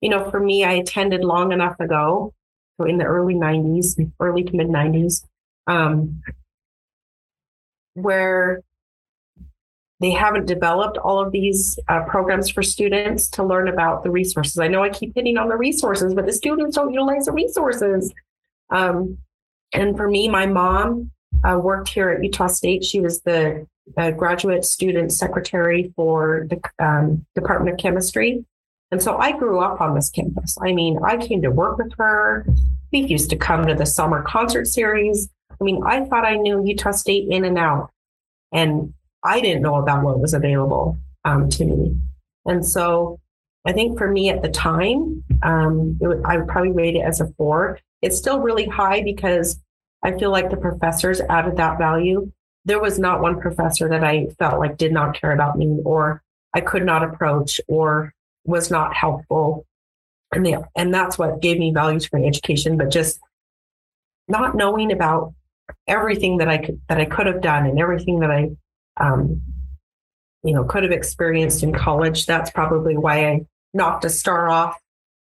you 0.00 0.08
know, 0.08 0.30
for 0.30 0.38
me, 0.38 0.62
I 0.62 0.74
attended 0.74 1.24
long 1.24 1.50
enough 1.50 1.80
ago, 1.80 2.32
so 2.76 2.86
in 2.86 2.98
the 2.98 3.04
early 3.04 3.34
90s, 3.34 3.98
early 4.20 4.44
to 4.44 4.56
mid 4.56 4.68
90s, 4.68 5.24
um, 5.66 6.22
where 7.94 8.62
they 10.00 10.10
haven't 10.10 10.46
developed 10.46 10.98
all 10.98 11.18
of 11.18 11.32
these 11.32 11.78
uh, 11.88 12.02
programs 12.04 12.50
for 12.50 12.62
students 12.62 13.28
to 13.30 13.44
learn 13.44 13.68
about 13.68 14.02
the 14.02 14.10
resources. 14.10 14.58
I 14.58 14.68
know 14.68 14.82
I 14.82 14.90
keep 14.90 15.14
hitting 15.14 15.38
on 15.38 15.48
the 15.48 15.56
resources, 15.56 16.14
but 16.14 16.26
the 16.26 16.32
students 16.32 16.76
don't 16.76 16.92
utilize 16.92 17.26
the 17.26 17.32
resources. 17.32 18.12
Um, 18.70 19.18
and 19.72 19.96
for 19.96 20.08
me, 20.08 20.28
my 20.28 20.46
mom 20.46 21.10
uh, 21.42 21.58
worked 21.58 21.88
here 21.88 22.10
at 22.10 22.22
Utah 22.22 22.48
State. 22.48 22.84
She 22.84 23.00
was 23.00 23.22
the 23.22 23.66
uh, 23.96 24.10
graduate 24.10 24.64
student 24.64 25.12
secretary 25.12 25.92
for 25.96 26.46
the 26.48 26.60
um, 26.84 27.24
Department 27.34 27.74
of 27.74 27.78
Chemistry. 27.78 28.44
And 28.90 29.02
so 29.02 29.16
I 29.16 29.32
grew 29.32 29.60
up 29.60 29.80
on 29.80 29.94
this 29.94 30.10
campus. 30.10 30.56
I 30.62 30.72
mean, 30.72 30.98
I 31.04 31.16
came 31.16 31.42
to 31.42 31.50
work 31.50 31.78
with 31.78 31.92
her. 31.98 32.46
We 32.92 33.00
used 33.00 33.30
to 33.30 33.36
come 33.36 33.66
to 33.66 33.74
the 33.74 33.86
summer 33.86 34.22
concert 34.22 34.66
series. 34.66 35.28
I 35.60 35.64
mean, 35.64 35.82
I 35.84 36.04
thought 36.04 36.24
I 36.24 36.36
knew 36.36 36.64
Utah 36.64 36.90
State 36.92 37.28
in 37.30 37.44
and 37.44 37.58
out, 37.58 37.90
and 38.52 38.92
I 39.22 39.40
didn't 39.40 39.62
know 39.62 39.76
about 39.76 40.04
what 40.04 40.20
was 40.20 40.34
available 40.34 40.98
um, 41.24 41.48
to 41.50 41.64
me. 41.64 41.96
And 42.46 42.64
so 42.64 43.20
I 43.64 43.72
think 43.72 43.96
for 43.96 44.10
me 44.10 44.28
at 44.28 44.42
the 44.42 44.50
time, 44.50 45.24
um, 45.42 45.98
I 46.24 46.36
would 46.36 46.48
probably 46.48 46.72
rate 46.72 46.96
it 46.96 47.00
as 47.00 47.20
a 47.20 47.28
four. 47.38 47.78
It's 48.02 48.18
still 48.18 48.40
really 48.40 48.66
high 48.66 49.02
because 49.02 49.58
I 50.02 50.12
feel 50.18 50.30
like 50.30 50.50
the 50.50 50.58
professors 50.58 51.20
added 51.30 51.56
that 51.56 51.78
value. 51.78 52.30
There 52.66 52.80
was 52.80 52.98
not 52.98 53.22
one 53.22 53.40
professor 53.40 53.88
that 53.88 54.04
I 54.04 54.26
felt 54.38 54.58
like 54.58 54.76
did 54.76 54.92
not 54.92 55.18
care 55.18 55.32
about 55.32 55.56
me 55.56 55.80
or 55.84 56.22
I 56.52 56.60
could 56.60 56.84
not 56.84 57.02
approach 57.02 57.60
or 57.66 58.12
was 58.44 58.70
not 58.70 58.94
helpful. 58.94 59.66
And 60.32 60.44
they, 60.44 60.56
and 60.76 60.92
that's 60.92 61.18
what 61.18 61.40
gave 61.40 61.58
me 61.58 61.72
values 61.72 62.06
for 62.06 62.22
education, 62.22 62.76
but 62.76 62.90
just 62.90 63.18
not 64.28 64.54
knowing 64.54 64.92
about 64.92 65.34
everything 65.86 66.38
that 66.38 66.48
I 66.48 66.58
could 66.58 66.80
that 66.88 66.98
I 66.98 67.04
could 67.04 67.26
have 67.26 67.40
done 67.40 67.66
and 67.66 67.78
everything 67.78 68.20
that 68.20 68.30
I 68.30 68.50
um, 68.98 69.40
you 70.42 70.54
know 70.54 70.64
could 70.64 70.82
have 70.82 70.92
experienced 70.92 71.62
in 71.62 71.72
college. 71.72 72.26
That's 72.26 72.50
probably 72.50 72.96
why 72.96 73.26
I 73.26 73.46
knocked 73.72 74.04
a 74.04 74.10
star 74.10 74.48
off. 74.48 74.78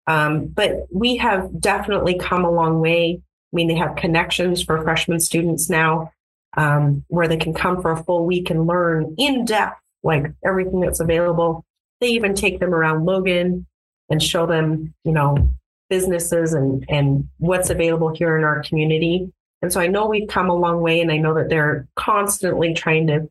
Um, 0.05 0.47
but 0.47 0.87
we 0.91 1.15
have 1.17 1.61
definitely 1.61 2.17
come 2.17 2.43
a 2.43 2.51
long 2.51 2.81
way 2.81 3.21
I 3.53 3.55
mean, 3.55 3.67
they 3.67 3.75
have 3.75 3.95
connections 3.95 4.63
for 4.63 4.81
freshman 4.81 5.19
students 5.19 5.69
now 5.69 6.11
um, 6.57 7.05
where 7.07 7.27
they 7.27 7.37
can 7.37 7.53
come 7.53 7.81
for 7.81 7.91
a 7.91 8.03
full 8.03 8.25
week 8.25 8.49
and 8.49 8.65
learn 8.65 9.13
in 9.19 9.45
depth, 9.45 9.79
like 10.01 10.25
everything 10.43 10.79
that's 10.79 10.99
available. 10.99 11.63
They 12.01 12.07
even 12.09 12.33
take 12.33 12.59
them 12.59 12.73
around 12.73 13.05
Logan 13.05 13.67
and 14.09 14.23
show 14.23 14.47
them, 14.47 14.95
you 15.03 15.11
know, 15.11 15.49
businesses 15.87 16.53
and, 16.53 16.83
and 16.89 17.29
what's 17.37 17.69
available 17.69 18.13
here 18.15 18.35
in 18.37 18.43
our 18.43 18.63
community. 18.63 19.31
And 19.63 19.71
so 19.71 19.79
I 19.79 19.87
know 19.87 20.07
we've 20.07 20.27
come 20.27 20.49
a 20.49 20.55
long 20.55 20.81
way, 20.81 20.99
and 20.99 21.09
I 21.09 21.17
know 21.17 21.33
that 21.35 21.47
they're 21.47 21.87
constantly 21.95 22.73
trying 22.73 23.07
to 23.07 23.29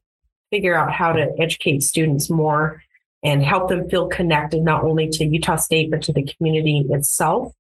figure 0.51 0.75
out 0.75 0.91
how 0.91 1.13
to 1.13 1.31
educate 1.39 1.83
students 1.83 2.31
more 2.31 2.83
and 3.23 3.43
help 3.43 3.69
them 3.69 3.89
feel 3.91 4.09
connected 4.09 4.63
not 4.63 4.83
only 4.83 5.09
to 5.11 5.27
Utah 5.27 5.57
State, 5.57 5.91
but 5.91 6.01
to 6.03 6.13
the 6.13 6.25
community 6.25 6.87
itself. 6.89 7.53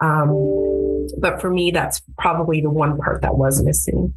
Um, 0.00 1.06
but 1.18 1.40
for 1.40 1.48
me, 1.48 1.70
that's 1.70 2.02
probably 2.18 2.60
the 2.60 2.70
one 2.70 2.98
part 2.98 3.22
that 3.22 3.36
was 3.36 3.62
missing. 3.62 4.12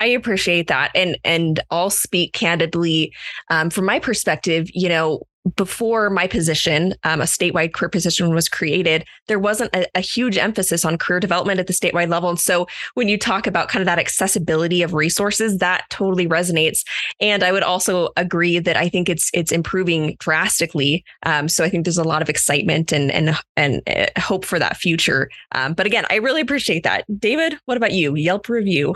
I 0.00 0.06
appreciate 0.06 0.66
that, 0.66 0.90
and 0.96 1.16
and 1.22 1.60
I'll 1.70 1.90
speak 1.90 2.32
candidly 2.32 3.14
um, 3.50 3.70
from 3.70 3.84
my 3.84 4.00
perspective. 4.00 4.68
You 4.74 4.88
know, 4.88 5.22
before 5.56 6.08
my 6.08 6.26
position, 6.26 6.94
um, 7.04 7.20
a 7.20 7.24
statewide 7.24 7.72
career 7.72 7.88
position 7.88 8.32
was 8.34 8.48
created, 8.48 9.04
there 9.26 9.38
wasn't 9.38 9.74
a, 9.74 9.86
a, 9.96 10.00
huge 10.00 10.38
emphasis 10.38 10.84
on 10.84 10.96
career 10.96 11.18
development 11.18 11.58
at 11.58 11.66
the 11.66 11.72
statewide 11.72 12.08
level. 12.08 12.28
And 12.28 12.38
so 12.38 12.66
when 12.94 13.08
you 13.08 13.18
talk 13.18 13.46
about 13.46 13.68
kind 13.68 13.82
of 13.82 13.86
that 13.86 13.98
accessibility 13.98 14.82
of 14.82 14.94
resources, 14.94 15.58
that 15.58 15.84
totally 15.90 16.28
resonates. 16.28 16.84
And 17.20 17.42
I 17.42 17.50
would 17.50 17.64
also 17.64 18.10
agree 18.16 18.58
that 18.60 18.76
I 18.76 18.88
think 18.88 19.08
it's 19.08 19.30
it's 19.34 19.50
improving 19.50 20.16
drastically. 20.20 21.04
Um, 21.24 21.48
so 21.48 21.64
I 21.64 21.68
think 21.68 21.84
there's 21.84 21.98
a 21.98 22.04
lot 22.04 22.22
of 22.22 22.28
excitement 22.28 22.92
and 22.92 23.10
and 23.10 23.36
and 23.56 23.82
uh, 23.88 24.20
hope 24.20 24.44
for 24.44 24.58
that 24.58 24.76
future. 24.76 25.28
Um, 25.52 25.74
but 25.74 25.86
again, 25.86 26.04
I 26.10 26.16
really 26.16 26.40
appreciate 26.40 26.84
that. 26.84 27.04
David, 27.18 27.58
what 27.64 27.76
about 27.76 27.92
you? 27.92 28.14
Yelp 28.14 28.48
review. 28.48 28.94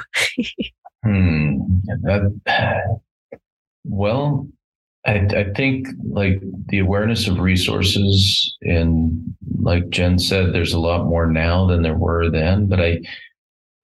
hmm. 1.04 1.56
That, 2.02 3.00
well, 3.84 4.48
I, 5.06 5.26
I 5.36 5.44
think 5.54 5.86
like 6.10 6.42
the 6.68 6.80
awareness 6.80 7.28
of 7.28 7.38
resources 7.38 8.56
and 8.62 9.34
like 9.60 9.88
Jen 9.90 10.18
said, 10.18 10.52
there's 10.52 10.72
a 10.72 10.80
lot 10.80 11.06
more 11.06 11.26
now 11.26 11.66
than 11.66 11.82
there 11.82 11.96
were 11.96 12.28
then, 12.28 12.66
but 12.66 12.80
I, 12.80 13.00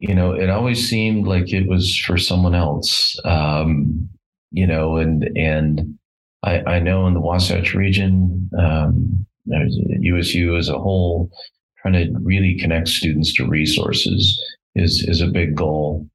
you 0.00 0.14
know, 0.14 0.32
it 0.32 0.50
always 0.50 0.88
seemed 0.88 1.28
like 1.28 1.52
it 1.52 1.68
was 1.68 1.96
for 1.96 2.18
someone 2.18 2.56
else. 2.56 3.18
Um, 3.24 4.08
you 4.50 4.66
know, 4.66 4.96
and, 4.96 5.24
and 5.36 5.96
I, 6.42 6.60
I 6.62 6.78
know 6.80 7.06
in 7.06 7.14
the 7.14 7.20
Wasatch 7.20 7.72
region, 7.72 8.50
um, 8.58 9.24
USU 9.46 10.56
as 10.56 10.68
a 10.68 10.78
whole, 10.78 11.30
trying 11.80 11.94
to 11.94 12.18
really 12.20 12.56
connect 12.58 12.88
students 12.88 13.32
to 13.34 13.46
resources 13.46 14.40
is, 14.74 15.04
is 15.08 15.20
a 15.20 15.28
big 15.28 15.54
goal 15.54 16.08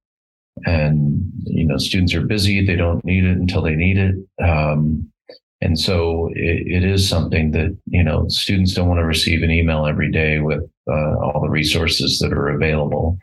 and 0.66 1.22
you 1.46 1.66
know 1.66 1.78
students 1.78 2.14
are 2.14 2.22
busy 2.22 2.66
they 2.66 2.76
don't 2.76 3.04
need 3.06 3.24
it 3.24 3.38
until 3.38 3.62
they 3.62 3.76
need 3.76 3.98
it. 3.98 4.16
Um, 4.44 5.12
and 5.60 5.80
so 5.80 6.30
it, 6.36 6.68
it 6.68 6.84
is 6.84 7.08
something 7.08 7.52
that 7.52 7.78
you 7.86 8.04
know 8.04 8.28
students 8.28 8.74
don't 8.74 8.88
want 8.88 9.00
to 9.00 9.06
receive 9.06 9.44
an 9.44 9.52
email 9.52 9.86
every 9.86 10.12
day 10.12 10.40
with 10.40 10.64
uh, 10.90 11.16
all 11.20 11.42
the 11.42 11.50
resources 11.50 12.20
that 12.20 12.34
are 12.34 12.50
available. 12.50 13.18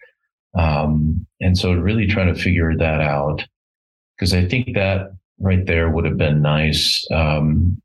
Um, 0.57 1.27
and 1.41 1.57
so 1.59 1.73
really 1.73 2.07
trying 2.07 2.33
to 2.33 2.41
figure 2.41 2.77
that 2.77 3.01
out 3.01 3.43
because 4.17 4.33
i 4.33 4.47
think 4.47 4.75
that 4.75 5.11
right 5.41 5.67
there 5.67 5.91
would 5.91 6.05
have 6.05 6.17
been 6.17 6.41
nice. 6.43 7.05
Um, 7.13 7.81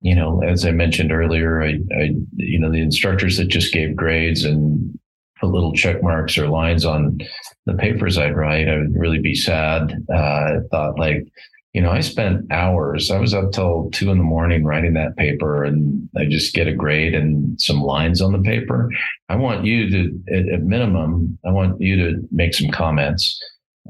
you 0.00 0.14
know 0.14 0.42
as 0.42 0.64
i 0.64 0.70
mentioned 0.70 1.12
earlier 1.12 1.62
I, 1.62 1.78
I 1.94 2.14
you 2.36 2.58
know 2.58 2.70
the 2.70 2.80
instructors 2.80 3.36
that 3.36 3.48
just 3.48 3.72
gave 3.72 3.94
grades 3.94 4.44
and 4.44 4.98
put 5.40 5.50
little 5.50 5.72
check 5.72 6.02
marks 6.02 6.36
or 6.38 6.48
lines 6.48 6.84
on 6.84 7.18
the 7.66 7.74
papers 7.74 8.18
I'd 8.18 8.36
write, 8.36 8.68
I 8.68 8.78
would 8.78 8.94
really 8.96 9.20
be 9.20 9.34
sad. 9.34 9.92
Uh, 10.12 10.16
I 10.16 10.56
thought 10.70 10.98
like, 10.98 11.26
you 11.72 11.80
know, 11.80 11.90
I 11.90 12.00
spent 12.00 12.50
hours. 12.50 13.10
I 13.10 13.18
was 13.20 13.32
up 13.32 13.52
till 13.52 13.90
two 13.92 14.10
in 14.10 14.18
the 14.18 14.24
morning 14.24 14.64
writing 14.64 14.94
that 14.94 15.16
paper, 15.16 15.62
and 15.62 16.08
I 16.16 16.24
just 16.24 16.52
get 16.52 16.66
a 16.66 16.74
grade 16.74 17.14
and 17.14 17.60
some 17.60 17.80
lines 17.80 18.20
on 18.20 18.32
the 18.32 18.40
paper. 18.40 18.90
I 19.28 19.36
want 19.36 19.64
you 19.64 19.88
to, 19.88 20.34
at, 20.34 20.48
at 20.48 20.62
minimum, 20.62 21.38
I 21.46 21.50
want 21.52 21.80
you 21.80 21.96
to 21.96 22.28
make 22.32 22.54
some 22.54 22.70
comments, 22.70 23.40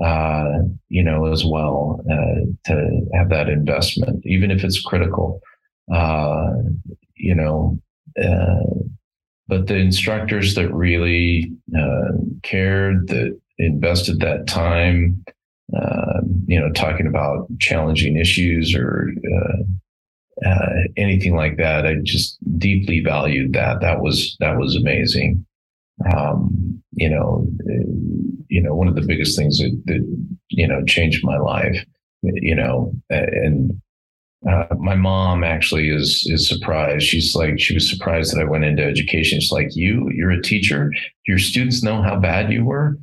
uh, 0.05 0.59
you 0.91 1.03
know, 1.03 1.33
as 1.33 1.43
well 1.43 2.03
uh, 2.11 2.45
to 2.67 3.01
have 3.15 3.31
that 3.31 3.49
investment, 3.49 4.27
even 4.27 4.51
if 4.51 4.63
it's 4.63 4.83
critical. 4.83 5.41
Uh, 5.91 6.53
you 7.15 7.35
know, 7.35 7.81
uh, 8.23 8.61
but 9.51 9.67
the 9.67 9.75
instructors 9.75 10.55
that 10.55 10.73
really 10.73 11.53
uh, 11.77 12.13
cared, 12.45 13.09
that 13.09 13.37
invested 13.59 14.21
that 14.21 14.47
time, 14.47 15.25
uh, 15.77 16.21
you 16.47 16.59
know, 16.59 16.71
talking 16.73 17.09
about 17.09 17.49
challenging 17.59 18.17
issues 18.17 18.73
or 18.77 19.11
uh, 19.35 20.49
uh, 20.49 20.71
anything 20.97 21.35
like 21.35 21.57
that, 21.57 21.85
I 21.85 21.97
just 22.05 22.39
deeply 22.59 23.01
valued 23.01 23.53
that. 23.55 23.81
That 23.81 24.01
was 24.01 24.37
that 24.39 24.57
was 24.57 24.77
amazing. 24.77 25.45
Um, 26.15 26.81
you 26.93 27.11
know, 27.11 27.45
you 28.49 28.63
know, 28.63 28.75
one 28.77 28.87
of 28.87 28.95
the 28.95 29.03
biggest 29.07 29.37
things 29.37 29.59
that, 29.59 29.83
that 29.87 30.29
you 30.49 30.69
know 30.69 30.85
changed 30.85 31.25
my 31.25 31.39
life. 31.39 31.85
You 32.23 32.55
know, 32.55 32.93
and 33.11 33.81
uh, 34.49 34.65
my 34.79 34.95
mom 34.95 35.45
actually 35.45 35.91
is 35.91 36.27
is 36.31 36.49
surprised. 36.49 37.05
She's 37.07 37.35
like, 37.35 37.59
she 37.59 37.75
was 37.75 37.89
surprised 37.89 38.35
that 38.35 38.41
I 38.41 38.49
went 38.49 38.65
into 38.65 38.83
education. 38.83 39.41
She's 39.41 39.53
like, 39.53 39.77
you, 39.77 40.11
you're 40.15 40.31
a 40.31 40.43
teacher. 40.43 40.93
Your 41.27 41.39
students 41.39 41.83
know 41.83 42.01
how 42.01 42.19
bad 42.19 42.51
you 42.51 42.65
were. 42.65 42.99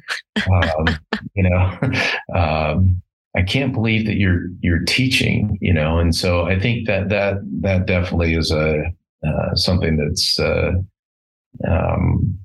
Um, 0.52 0.88
you 1.36 1.48
know, 1.48 1.78
um, 2.36 3.02
I 3.36 3.44
can't 3.44 3.74
believe 3.74 4.08
that 4.08 4.18
you're 4.18 4.48
you're 4.62 4.84
teaching. 4.84 5.60
You 5.62 5.74
know, 5.74 6.00
and 6.00 6.16
so 6.16 6.46
I 6.46 6.60
think 6.60 6.88
that 6.88 7.10
that 7.10 7.38
that 7.62 7.86
definitely 7.86 8.34
is 8.34 8.52
a 8.52 8.92
uh, 9.26 9.56
something 9.56 9.96
that's 9.98 10.40
uh, 10.40 10.72
um, 11.68 12.38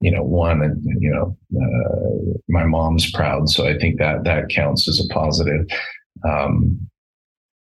you 0.00 0.12
know, 0.12 0.22
one, 0.22 0.62
and 0.62 0.82
you 1.00 1.10
know, 1.10 1.36
uh, 1.60 2.38
my 2.48 2.64
mom's 2.64 3.10
proud, 3.10 3.48
so 3.48 3.66
I 3.66 3.76
think 3.76 3.98
that 3.98 4.22
that 4.22 4.50
counts 4.50 4.88
as 4.88 5.04
a 5.04 5.12
positive. 5.12 5.66
Um, 6.24 6.88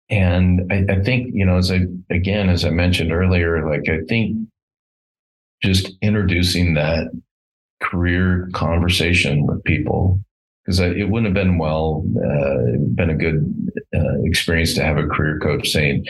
and 0.10 0.72
I, 0.72 0.86
I 0.90 1.04
think 1.04 1.32
you 1.34 1.46
know, 1.46 1.58
as 1.58 1.72
I 1.72 1.82
again, 2.10 2.50
as 2.50 2.66
I 2.66 2.70
mentioned 2.70 3.12
earlier, 3.12 3.68
like 3.70 3.88
I 3.90 4.00
think 4.08 4.38
just 5.62 5.92
introducing 6.02 6.74
that 6.76 7.08
career 7.82 8.50
conversation 8.54 9.46
with 9.46 9.64
people 9.64 10.20
because 10.66 10.80
it 10.80 11.10
wouldn't 11.10 11.26
have 11.26 11.46
been 11.46 11.58
well 11.58 12.04
uh, 12.18 12.78
been 12.94 13.10
a 13.10 13.16
good 13.16 13.72
uh, 13.96 14.22
experience 14.24 14.74
to 14.74 14.84
have 14.84 14.98
a 14.98 15.08
career 15.08 15.40
coach 15.40 15.70
saying 15.70 16.06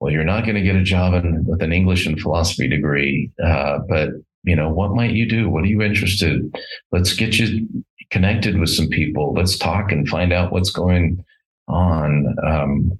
well 0.00 0.12
you're 0.12 0.24
not 0.24 0.42
going 0.42 0.56
to 0.56 0.60
get 0.60 0.74
a 0.74 0.82
job 0.82 1.14
in, 1.14 1.44
with 1.44 1.62
an 1.62 1.72
english 1.72 2.04
and 2.04 2.20
philosophy 2.20 2.68
degree 2.68 3.30
uh, 3.44 3.78
but 3.88 4.10
you 4.44 4.54
know 4.54 4.68
what 4.68 4.94
might 4.94 5.12
you 5.12 5.28
do? 5.28 5.48
What 5.48 5.64
are 5.64 5.68
you 5.68 5.82
interested? 5.82 6.54
Let's 6.92 7.14
get 7.14 7.38
you 7.38 7.66
connected 8.10 8.58
with 8.60 8.68
some 8.68 8.88
people. 8.88 9.32
Let's 9.32 9.58
talk 9.58 9.90
and 9.90 10.08
find 10.08 10.32
out 10.32 10.52
what's 10.52 10.70
going 10.70 11.24
on. 11.66 12.36
Um, 12.46 12.98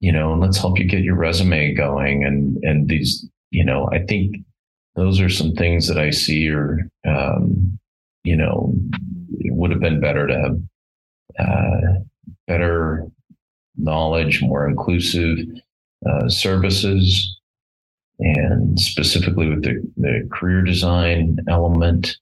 you 0.00 0.12
know 0.12 0.32
and 0.32 0.40
let's 0.40 0.58
help 0.58 0.78
you 0.78 0.84
get 0.84 1.02
your 1.02 1.16
resume 1.16 1.74
going 1.74 2.24
and 2.24 2.56
and 2.64 2.88
these 2.88 3.26
you 3.50 3.64
know 3.64 3.88
i 3.92 3.98
think 4.04 4.36
those 4.94 5.20
are 5.20 5.28
some 5.28 5.52
things 5.52 5.86
that 5.88 5.98
i 5.98 6.10
see 6.10 6.48
are 6.50 6.88
um, 7.06 7.78
you 8.24 8.36
know 8.36 8.72
it 9.38 9.54
would 9.54 9.70
have 9.70 9.80
been 9.80 10.00
better 10.00 10.26
to 10.26 10.38
have 10.38 10.58
uh, 11.38 12.00
better 12.46 13.06
knowledge 13.76 14.42
more 14.42 14.68
inclusive 14.68 15.38
uh, 16.08 16.28
services 16.28 17.36
and 18.18 18.78
specifically 18.80 19.48
with 19.48 19.62
the, 19.62 19.82
the 19.96 20.28
career 20.32 20.62
design 20.62 21.38
element. 21.48 22.16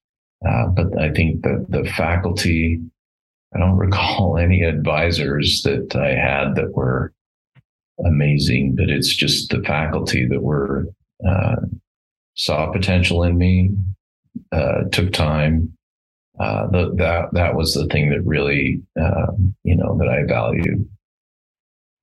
Uh, 0.46 0.66
but 0.66 0.98
I 1.00 1.10
think 1.12 1.42
the, 1.42 1.64
the 1.68 1.84
faculty, 1.90 2.80
I 3.54 3.58
don't 3.58 3.76
recall 3.76 4.38
any 4.38 4.62
advisors 4.62 5.62
that 5.62 5.94
I 5.96 6.14
had 6.14 6.56
that 6.56 6.74
were 6.74 7.12
amazing, 8.04 8.74
but 8.76 8.90
it's 8.90 9.14
just 9.14 9.50
the 9.50 9.62
faculty 9.62 10.26
that 10.26 10.42
were, 10.42 10.86
uh, 11.26 11.56
saw 12.34 12.70
potential 12.72 13.22
in 13.22 13.38
me, 13.38 13.70
uh, 14.52 14.84
took 14.92 15.12
time. 15.12 15.72
Uh, 16.40 16.66
the, 16.68 16.94
that, 16.96 17.28
that 17.32 17.54
was 17.54 17.74
the 17.74 17.86
thing 17.86 18.10
that 18.10 18.20
really, 18.24 18.82
uh, 19.00 19.30
you 19.62 19.76
know, 19.76 19.96
that 19.98 20.08
I 20.08 20.24
valued. 20.26 20.88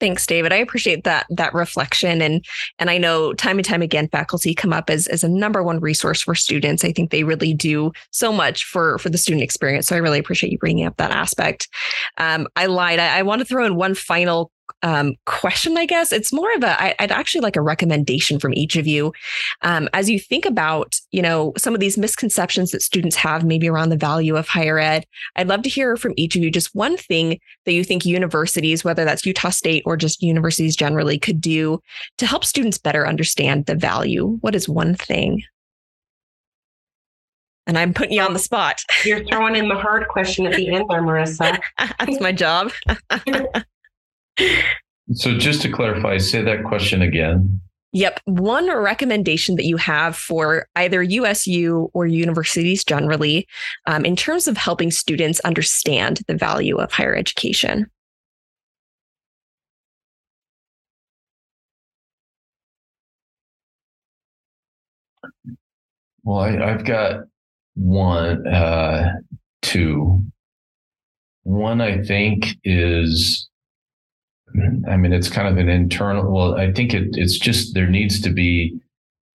Thanks, 0.01 0.25
David. 0.25 0.51
I 0.51 0.55
appreciate 0.55 1.03
that 1.03 1.27
that 1.29 1.53
reflection, 1.53 2.23
and 2.23 2.43
and 2.79 2.89
I 2.89 2.97
know 2.97 3.33
time 3.33 3.59
and 3.59 3.65
time 3.65 3.83
again, 3.83 4.07
faculty 4.07 4.55
come 4.55 4.73
up 4.73 4.89
as 4.89 5.05
as 5.05 5.23
a 5.23 5.29
number 5.29 5.61
one 5.61 5.79
resource 5.79 6.23
for 6.23 6.33
students. 6.33 6.83
I 6.83 6.91
think 6.91 7.11
they 7.11 7.23
really 7.23 7.53
do 7.53 7.91
so 8.09 8.33
much 8.33 8.65
for 8.65 8.97
for 8.97 9.09
the 9.09 9.19
student 9.19 9.43
experience. 9.43 9.85
So 9.85 9.95
I 9.95 9.99
really 9.99 10.17
appreciate 10.17 10.51
you 10.51 10.57
bringing 10.57 10.87
up 10.87 10.97
that 10.97 11.11
aspect. 11.11 11.69
Um, 12.17 12.47
I 12.55 12.65
lied. 12.65 12.97
I, 12.97 13.19
I 13.19 13.21
want 13.21 13.41
to 13.41 13.45
throw 13.45 13.63
in 13.63 13.75
one 13.75 13.93
final 13.93 14.51
um, 14.83 15.15
question, 15.25 15.77
I 15.77 15.85
guess. 15.85 16.11
It's 16.11 16.33
more 16.33 16.51
of 16.53 16.63
a, 16.63 16.81
I, 16.81 16.95
I'd 16.99 17.11
actually 17.11 17.41
like 17.41 17.55
a 17.55 17.61
recommendation 17.61 18.39
from 18.39 18.53
each 18.53 18.75
of 18.75 18.87
you. 18.87 19.13
Um, 19.61 19.89
as 19.93 20.09
you 20.09 20.19
think 20.19 20.45
about, 20.45 20.95
you 21.11 21.21
know, 21.21 21.53
some 21.57 21.73
of 21.73 21.79
these 21.79 21.97
misconceptions 21.97 22.71
that 22.71 22.81
students 22.81 23.15
have 23.15 23.43
maybe 23.43 23.69
around 23.69 23.89
the 23.89 23.97
value 23.97 24.35
of 24.35 24.47
higher 24.47 24.79
ed, 24.79 25.05
I'd 25.35 25.47
love 25.47 25.61
to 25.63 25.69
hear 25.69 25.97
from 25.97 26.13
each 26.17 26.35
of 26.35 26.43
you 26.43 26.51
just 26.51 26.73
one 26.73 26.97
thing 26.97 27.39
that 27.65 27.73
you 27.73 27.83
think 27.83 28.05
universities, 28.05 28.83
whether 28.83 29.05
that's 29.05 29.25
Utah 29.25 29.49
State 29.49 29.83
or 29.85 29.97
just 29.97 30.21
universities 30.21 30.75
generally, 30.75 31.19
could 31.19 31.41
do 31.41 31.79
to 32.17 32.25
help 32.25 32.45
students 32.45 32.77
better 32.77 33.07
understand 33.07 33.65
the 33.65 33.75
value. 33.75 34.37
What 34.41 34.55
is 34.55 34.67
one 34.67 34.95
thing? 34.95 35.43
And 37.67 37.77
I'm 37.77 37.93
putting 37.93 38.13
you 38.13 38.21
on 38.21 38.33
the 38.33 38.39
spot. 38.39 38.81
You're 39.05 39.23
throwing 39.25 39.55
in 39.55 39.69
the 39.69 39.75
hard 39.75 40.07
question 40.07 40.47
at 40.47 40.55
the 40.55 40.67
end 40.69 40.85
there, 40.89 41.01
Marissa. 41.01 41.59
That's 41.77 42.19
my 42.19 42.31
job. 42.31 42.71
So 45.13 45.37
just 45.37 45.61
to 45.63 45.71
clarify, 45.71 46.17
say 46.17 46.41
that 46.41 46.63
question 46.63 47.01
again. 47.01 47.61
Yep. 47.93 48.21
One 48.23 48.73
recommendation 48.73 49.57
that 49.57 49.65
you 49.65 49.75
have 49.75 50.15
for 50.15 50.67
either 50.77 51.03
USU 51.03 51.89
or 51.93 52.05
universities 52.05 52.85
generally 52.85 53.47
um, 53.85 54.05
in 54.05 54.15
terms 54.15 54.47
of 54.47 54.55
helping 54.55 54.91
students 54.91 55.41
understand 55.41 56.21
the 56.27 56.35
value 56.35 56.77
of 56.77 56.93
higher 56.93 57.15
education. 57.15 57.91
Well, 66.23 66.39
I, 66.39 66.51
have 66.51 66.85
got 66.85 67.21
one, 67.73 68.47
uh, 68.47 69.11
two. 69.61 70.23
One, 71.43 71.81
I 71.81 72.03
think, 72.03 72.55
is 72.63 73.49
I 74.89 74.97
mean, 74.97 75.13
it's 75.13 75.29
kind 75.29 75.47
of 75.47 75.57
an 75.57 75.69
internal. 75.69 76.31
Well, 76.31 76.55
I 76.55 76.71
think 76.71 76.93
it, 76.93 77.09
it's 77.13 77.37
just 77.37 77.73
there 77.73 77.87
needs 77.87 78.21
to 78.21 78.29
be 78.29 78.79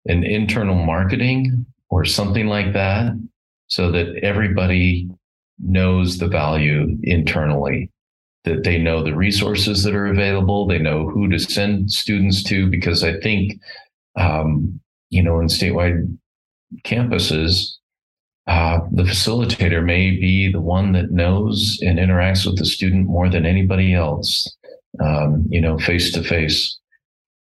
an 0.06 0.24
internal 0.24 0.76
marketing 0.76 1.66
or 1.90 2.06
something 2.06 2.48
like 2.48 2.74
that, 2.74 3.14
so 3.68 3.92
that 3.92 4.18
everybody 4.24 5.10
knows 5.60 6.18
the 6.18 6.28
value 6.28 6.98
internally. 7.04 7.90
That 8.46 8.64
they 8.64 8.78
know 8.78 9.04
the 9.04 9.16
resources 9.16 9.84
that 9.84 9.96
are 9.96 10.08
available. 10.08 10.68
They 10.68 10.80
know 10.80 11.08
who 11.08 11.30
to 11.30 11.40
send 11.40 11.92
students 11.92 12.44
to. 12.44 12.70
Because 12.70 13.04
I 13.04 13.20
think, 13.20 13.60
um, 14.18 14.80
you 15.10 15.24
know, 15.24 15.40
in 15.40 15.48
statewide 15.48 16.18
campuses, 16.84 17.76
uh, 18.48 18.80
the 18.92 19.04
facilitator 19.04 19.86
may 19.86 20.12
be 20.12 20.52
the 20.52 20.60
one 20.60 20.92
that 20.94 21.12
knows 21.12 21.80
and 21.82 22.00
interacts 22.00 22.46
with 22.46 22.58
the 22.58 22.66
student 22.66 23.08
more 23.08 23.30
than 23.30 23.46
anybody 23.46 23.94
else 23.94 24.54
um, 25.00 25.46
you 25.50 25.62
know, 25.62 25.78
face 25.78 26.12
to 26.14 26.24
face 26.24 26.78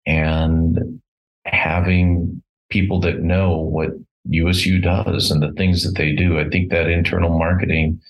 and 0.07 1.01
having 1.47 2.43
people 2.71 3.01
that 3.01 3.21
know 3.21 3.57
what 3.59 3.91
USU 4.25 4.81
does 4.81 5.31
and 5.31 5.43
the 5.43 5.53
things 5.53 5.85
that 5.85 5.97
they 5.97 6.13
do. 6.13 6.39
I 6.39 6.49
think 6.49 6.71
that 6.71 6.89
internal 6.89 7.37
marketing 7.37 8.01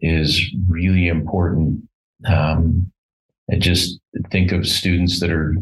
is 0.00 0.42
really 0.68 1.08
important. 1.08 1.82
Um, 2.26 2.90
I 3.50 3.56
just 3.56 3.98
think 4.30 4.52
of 4.52 4.66
students 4.66 5.20
that 5.20 5.30
are 5.30 5.54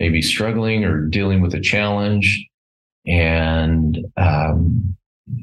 maybe 0.00 0.20
struggling 0.20 0.84
or 0.84 1.06
dealing 1.06 1.40
with 1.40 1.54
a 1.54 1.60
challenge, 1.60 2.44
and 3.06 3.98
um, 4.16 4.96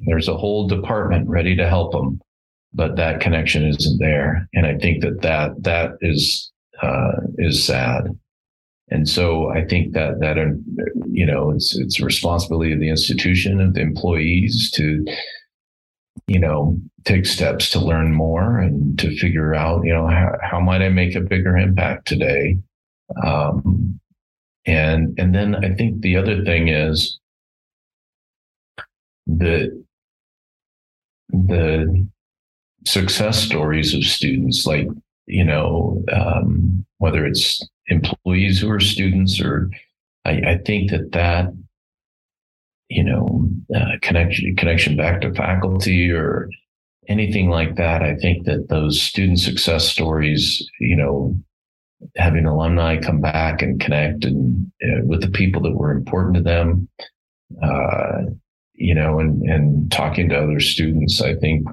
there's 0.05 0.27
a 0.27 0.37
whole 0.37 0.67
department 0.67 1.29
ready 1.29 1.55
to 1.55 1.67
help 1.67 1.93
them, 1.93 2.19
but 2.73 2.97
that 2.97 3.21
connection 3.21 3.65
isn't 3.65 3.99
there. 3.99 4.47
And 4.53 4.65
I 4.65 4.77
think 4.77 5.01
that 5.03 5.21
that 5.21 5.63
that 5.63 5.91
is 6.01 6.48
uh, 6.81 7.11
is 7.37 7.63
sad. 7.65 8.17
And 8.91 9.07
so 9.07 9.49
I 9.49 9.65
think 9.65 9.93
that 9.93 10.19
that 10.19 10.37
uh, 10.37 10.51
you 11.07 11.25
know 11.25 11.51
it's 11.51 11.77
it's 11.77 11.99
a 11.99 12.05
responsibility 12.05 12.73
of 12.73 12.79
the 12.79 12.89
institution 12.89 13.61
of 13.61 13.73
the 13.73 13.81
employees 13.81 14.71
to 14.71 15.05
you 16.27 16.39
know 16.39 16.77
take 17.05 17.25
steps 17.25 17.69
to 17.71 17.79
learn 17.79 18.11
more 18.11 18.57
and 18.57 18.97
to 18.99 19.15
figure 19.17 19.53
out 19.53 19.85
you 19.85 19.93
know 19.93 20.07
how, 20.07 20.35
how 20.41 20.59
might 20.59 20.81
I 20.81 20.89
make 20.89 21.15
a 21.15 21.21
bigger 21.21 21.55
impact 21.57 22.07
today. 22.07 22.57
Um, 23.23 23.99
and 24.65 25.17
and 25.19 25.33
then 25.33 25.55
I 25.55 25.73
think 25.75 26.01
the 26.01 26.15
other 26.15 26.43
thing 26.43 26.67
is 26.67 27.19
the 29.27 29.83
the 31.29 32.07
success 32.85 33.37
stories 33.39 33.93
of 33.93 34.03
students 34.03 34.65
like 34.65 34.87
you 35.29 35.43
know, 35.43 36.03
um, 36.11 36.85
whether 36.97 37.25
it's 37.25 37.65
employees 37.87 38.59
who 38.59 38.69
are 38.69 38.79
students 38.79 39.39
or 39.39 39.69
I, 40.25 40.31
I 40.45 40.57
think 40.65 40.89
that 40.91 41.11
that, 41.11 41.53
you 42.89 43.03
know, 43.03 43.47
uh, 43.73 43.97
connection, 44.01 44.55
connection 44.55 44.97
back 44.97 45.21
to 45.21 45.33
faculty 45.33 46.11
or 46.11 46.49
anything 47.07 47.49
like 47.49 47.75
that. 47.75 48.01
I 48.01 48.15
think 48.15 48.45
that 48.45 48.69
those 48.69 49.01
student 49.01 49.39
success 49.39 49.87
stories, 49.87 50.67
you 50.79 50.95
know, 50.95 51.35
having 52.15 52.45
alumni 52.45 52.99
come 52.99 53.21
back 53.21 53.61
and 53.61 53.79
connect 53.79 54.25
and 54.25 54.71
uh, 54.83 55.03
with 55.03 55.21
the 55.21 55.29
people 55.29 55.61
that 55.61 55.75
were 55.75 55.91
important 55.91 56.37
to 56.37 56.41
them, 56.41 56.89
uh, 57.61 58.21
you 58.73 58.95
know, 58.95 59.19
and, 59.19 59.43
and 59.43 59.91
talking 59.91 60.29
to 60.29 60.41
other 60.41 60.59
students, 60.59 61.21
I 61.21 61.35
think 61.35 61.67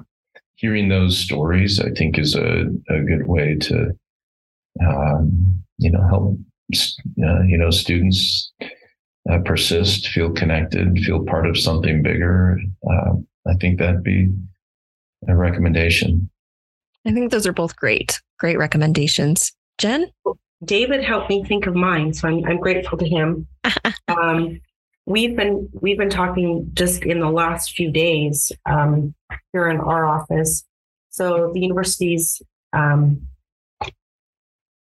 hearing 0.57 0.89
those 0.89 1.17
stories, 1.17 1.79
I 1.79 1.91
think, 1.91 2.17
is 2.19 2.35
a, 2.35 2.65
a 2.89 2.99
good 3.01 3.27
way 3.27 3.55
to, 3.55 3.91
um, 4.85 5.63
you 5.77 5.91
know, 5.91 6.01
help, 6.07 6.37
uh, 7.23 7.43
you 7.43 7.57
know, 7.57 7.69
students 7.69 8.51
uh, 9.31 9.39
persist, 9.45 10.07
feel 10.09 10.31
connected, 10.31 10.97
feel 10.99 11.23
part 11.23 11.47
of 11.47 11.57
something 11.57 12.01
bigger. 12.01 12.59
Uh, 12.89 13.13
I 13.47 13.53
think 13.61 13.79
that'd 13.79 14.03
be 14.03 14.29
a 15.27 15.35
recommendation. 15.35 16.29
I 17.05 17.13
think 17.13 17.31
those 17.31 17.47
are 17.47 17.53
both 17.53 17.75
great, 17.75 18.19
great 18.39 18.57
recommendations. 18.57 19.53
Jen? 19.77 20.11
David 20.65 21.03
helped 21.03 21.29
me 21.29 21.43
think 21.43 21.67
of 21.67 21.75
mine, 21.75 22.13
so 22.13 22.27
I'm, 22.27 22.43
I'm 22.45 22.59
grateful 22.59 22.97
to 22.97 23.07
him. 23.07 23.47
um, 24.07 24.59
we've 25.05 25.35
been 25.35 25.69
we've 25.81 25.99
been 25.99 26.09
talking 26.09 26.69
just 26.73 27.03
in 27.03 27.19
the 27.19 27.29
last 27.29 27.73
few 27.75 27.91
days 27.91 28.51
um, 28.65 29.13
here 29.53 29.67
in 29.67 29.79
our 29.79 30.05
office. 30.05 30.63
So 31.09 31.51
the 31.53 31.59
university's 31.59 32.41
um, 32.73 33.27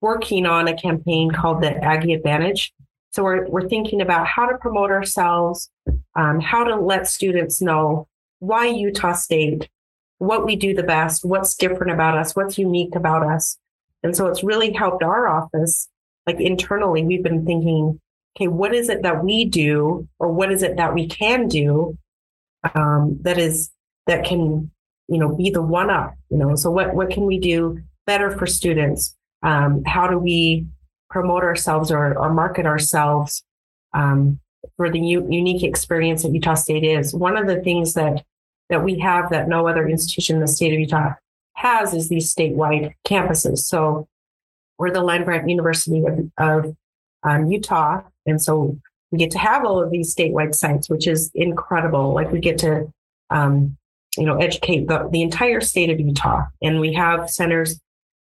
working 0.02 0.46
on 0.46 0.68
a 0.68 0.76
campaign 0.76 1.32
called 1.32 1.62
the 1.62 1.72
Aggie 1.84 2.14
Advantage. 2.14 2.74
So 3.12 3.24
we're 3.24 3.48
we're 3.48 3.70
thinking 3.70 4.02
about 4.02 4.28
how 4.28 4.46
to 4.46 4.58
promote 4.58 4.92
ourselves, 4.92 5.70
um, 6.16 6.42
how 6.42 6.66
to 6.66 6.76
let 6.76 7.08
students 7.08 7.62
know 7.62 8.08
why 8.40 8.68
Utah 8.68 9.14
State, 9.14 9.70
what 10.18 10.46
we 10.46 10.56
do 10.56 10.74
the 10.74 10.84
best, 10.84 11.24
what's 11.24 11.56
different 11.56 11.94
about 11.94 12.18
us, 12.18 12.36
what's 12.36 12.58
unique 12.58 12.96
about 12.96 13.26
us. 13.26 13.58
And 14.04 14.16
so 14.16 14.28
it's 14.28 14.44
really 14.44 14.74
helped 14.74 15.02
our 15.02 15.28
office, 15.28 15.88
like 16.28 16.40
internally, 16.40 17.04
we've 17.04 17.24
been 17.24 17.46
thinking, 17.46 18.00
okay, 18.36 18.48
what 18.48 18.76
is 18.76 18.90
it 18.90 19.04
that 19.04 19.24
we 19.24 19.46
do 19.46 20.08
or 20.20 20.32
what 20.32 20.52
is 20.52 20.62
it 20.62 20.78
that 20.78 20.94
we 20.94 21.08
can 21.08 21.48
do 21.48 21.98
um, 22.76 23.18
that 23.22 23.38
is 23.38 23.72
that 24.08 24.26
can, 24.26 24.72
you 25.08 25.18
know, 25.20 25.36
be 25.36 25.50
the 25.50 25.62
one 25.62 25.90
up, 25.90 26.16
you 26.30 26.38
know, 26.38 26.56
so 26.56 26.72
what 26.72 26.96
what 26.96 27.10
can 27.10 27.26
we 27.26 27.40
do 27.40 27.80
better 28.06 28.32
for 28.38 28.46
students? 28.46 29.16
Um, 29.44 29.84
how 29.86 30.08
do 30.08 30.18
we 30.18 30.66
promote 31.10 31.44
ourselves 31.44 31.92
or, 31.92 32.18
or 32.18 32.34
market 32.34 32.66
ourselves 32.66 33.44
um, 33.94 34.40
for 34.78 34.90
the 34.90 35.00
u- 35.00 35.28
unique 35.30 35.64
experience 35.64 36.24
that 36.24 36.34
Utah 36.34 36.56
State 36.56 36.84
is? 36.84 37.14
One 37.14 37.38
of 37.38 37.48
the 37.48 37.62
things 37.62 37.94
that 37.94 38.24
that 38.70 38.84
we 38.84 39.00
have 39.00 39.30
that 39.30 39.48
no 39.48 39.68
other 39.68 39.88
institution 39.88 40.36
in 40.36 40.42
the 40.42 40.48
state 40.48 40.74
of 40.74 40.80
Utah 40.80 41.14
has 41.54 41.94
is 41.94 42.10
these 42.10 42.34
statewide 42.34 42.94
campuses. 43.08 43.60
So 43.60 44.08
we're 44.78 44.92
the 44.92 45.02
land 45.02 45.26
grant 45.26 45.50
university 45.50 46.04
of, 46.06 46.32
of 46.38 46.76
um, 47.24 47.50
Utah. 47.52 48.02
And 48.26 48.42
so 48.42 48.78
we 49.12 49.18
get 49.18 49.32
to 49.32 49.38
have 49.38 49.66
all 49.66 49.82
of 49.82 49.92
these 49.92 50.14
statewide 50.14 50.56
sites, 50.56 50.90
which 50.90 51.08
is 51.08 51.32
incredible. 51.34 52.14
Like 52.14 52.32
we 52.32 52.40
get 52.40 52.58
to, 52.60 52.92
um, 53.30 53.78
you 54.18 54.26
know, 54.26 54.38
educate 54.38 54.88
the, 54.88 55.08
the 55.12 55.22
entire 55.22 55.62
state 55.62 55.90
of 55.90 56.00
Utah. 56.00 56.44
And 56.62 56.80
we 56.80 56.94
have 56.94 57.30
centers 57.30 57.80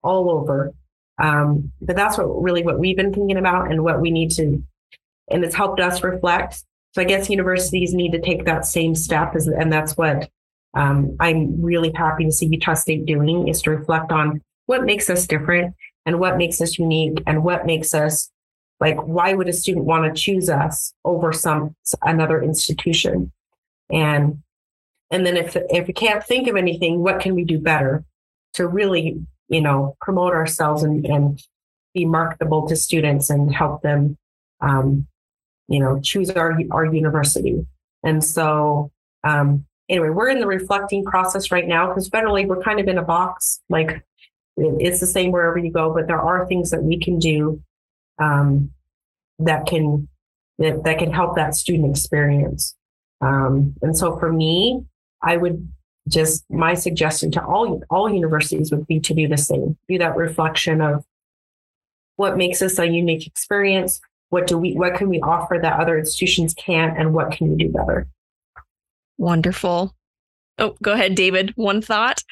all 0.03 0.31
over. 0.31 0.73
Um, 1.19 1.73
but 1.81 1.97
that's 1.97 2.17
what 2.19 2.27
really 2.43 2.63
what 2.63 2.79
we've 2.79 2.97
been 2.97 3.13
thinking 3.13 3.37
about 3.37 3.71
and 3.71 3.83
what 3.83 4.01
we 4.01 4.11
need 4.11 4.31
to, 4.33 4.63
and 5.31 5.45
it's 5.45 5.55
helped 5.55 5.81
us 5.81 6.03
reflect. 6.03 6.65
So 6.93 7.03
I 7.03 7.05
guess 7.05 7.29
universities 7.29 7.93
need 7.93 8.13
to 8.13 8.21
take 8.21 8.45
that 8.45 8.65
same 8.65 8.95
step, 8.95 9.35
as, 9.35 9.49
and 9.49 9.73
that's 9.73 9.97
what 9.97 10.31
um, 10.75 11.17
I'm 11.19 11.61
really 11.61 11.93
happy 11.93 12.25
to 12.25 12.33
see 12.33 12.47
Utah 12.47 12.75
State 12.75 13.05
doing 13.05 13.49
is 13.49 13.63
to 13.63 13.71
reflect 13.71 14.13
on 14.13 14.43
what 14.67 14.85
makes 14.85 15.11
us 15.11 15.27
different 15.27 15.75
and 16.07 16.21
what 16.21 16.37
makes 16.37 16.61
us 16.61 16.79
unique 16.79 17.23
and 17.27 17.43
what 17.43 17.67
makes 17.67 17.95
us 17.95 18.31
like 18.81 18.97
why 19.03 19.35
would 19.35 19.49
a 19.49 19.53
student 19.53 19.87
want 19.87 20.05
to 20.05 20.21
choose 20.21 20.49
us 20.49 20.95
over 21.05 21.33
some 21.33 21.75
another 22.03 22.43
institution 22.43 23.33
and 23.91 24.43
and 25.11 25.25
then 25.25 25.37
if 25.37 25.57
if 25.71 25.87
we 25.87 25.93
can't 25.93 26.25
think 26.25 26.49
of 26.49 26.57
anything 26.57 27.01
what 27.01 27.21
can 27.21 27.35
we 27.35 27.45
do 27.45 27.59
better 27.59 28.05
to 28.55 28.67
really 28.67 29.21
you 29.49 29.61
know 29.61 29.97
promote 30.01 30.33
ourselves 30.33 30.83
and, 30.83 31.05
and 31.07 31.43
be 31.95 32.05
marketable 32.05 32.69
to 32.69 32.77
students 32.77 33.31
and 33.31 33.55
help 33.55 33.83
them 33.83 34.17
um, 34.61 35.07
you 35.69 35.81
know 35.81 36.01
choose 36.01 36.31
our 36.31 36.59
our 36.71 36.85
university 36.85 37.67
and 38.03 38.23
so 38.23 38.91
um, 39.25 39.67
anyway, 39.89 40.11
we're 40.11 40.29
in 40.29 40.41
the 40.41 40.47
reflecting 40.47 41.05
process 41.05 41.51
right 41.51 41.67
now 41.67 41.89
because 41.89 42.09
federally 42.09 42.47
we're 42.47 42.63
kind 42.63 42.81
of 42.81 42.89
in 42.89 42.99
a 42.99 43.03
box. 43.03 43.61
Like 43.69 44.05
it's 44.57 45.01
the 45.01 45.07
same 45.07 45.33
wherever 45.33 45.59
you 45.59 45.73
go, 45.73 45.93
but 45.93 46.07
there 46.07 46.21
are 46.21 46.47
things 46.47 46.71
that 46.71 46.83
we 46.83 46.99
can 46.99 47.19
do 47.19 47.63
um, 48.19 48.71
that 49.39 49.67
can 49.67 50.09
that, 50.59 50.83
that 50.85 50.99
can 50.99 51.13
help 51.13 51.37
that 51.37 51.55
student 51.55 51.91
experience. 51.91 52.75
Um, 53.21 53.75
and 53.83 53.97
so 53.97 54.19
for 54.19 54.33
me, 54.33 54.85
I 55.23 55.37
would 55.37 55.69
just 56.09 56.45
my 56.51 56.75
suggestion 56.75 57.31
to 57.33 57.45
all 57.45 57.83
all 57.91 58.11
universities 58.11 58.71
would 58.71 58.87
be 58.87 59.01
to 59.01 59.15
do 59.15 59.29
the 59.29 59.37
same. 59.37 59.77
Do 59.89 59.99
that 59.99 60.17
reflection 60.17 60.81
of 60.81 61.05
what 62.17 62.37
makes 62.37 62.63
us 62.63 62.79
a 62.79 62.87
unique 62.87 63.27
experience. 63.27 64.01
What 64.31 64.47
do 64.47 64.59
we 64.59 64.75
what 64.75 64.95
can 64.95 65.09
we 65.09 65.21
offer 65.21 65.59
that 65.61 65.81
other 65.81 65.99
institutions 65.99 66.55
can't, 66.55 66.99
and 66.99 67.15
what 67.15 67.33
can 67.33 67.51
we 67.51 67.57
do 67.57 67.71
better? 67.71 68.07
Wonderful. 69.17 69.95
Oh, 70.61 70.75
go 70.83 70.93
ahead, 70.93 71.15
David. 71.15 71.53
One 71.55 71.81
thought. 71.81 72.23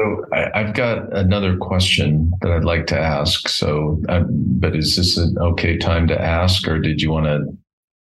so 0.00 0.24
I, 0.32 0.62
have 0.62 0.74
got 0.74 1.16
another 1.16 1.56
question 1.56 2.32
that 2.40 2.50
I'd 2.50 2.64
like 2.64 2.88
to 2.88 2.98
ask. 2.98 3.48
So, 3.48 4.02
uh, 4.08 4.24
but 4.28 4.74
is 4.74 4.96
this 4.96 5.16
an 5.16 5.36
okay 5.38 5.76
time 5.76 6.08
to 6.08 6.20
ask, 6.20 6.66
or 6.66 6.80
did 6.80 7.00
you 7.00 7.12
want 7.12 7.26
to 7.26 7.56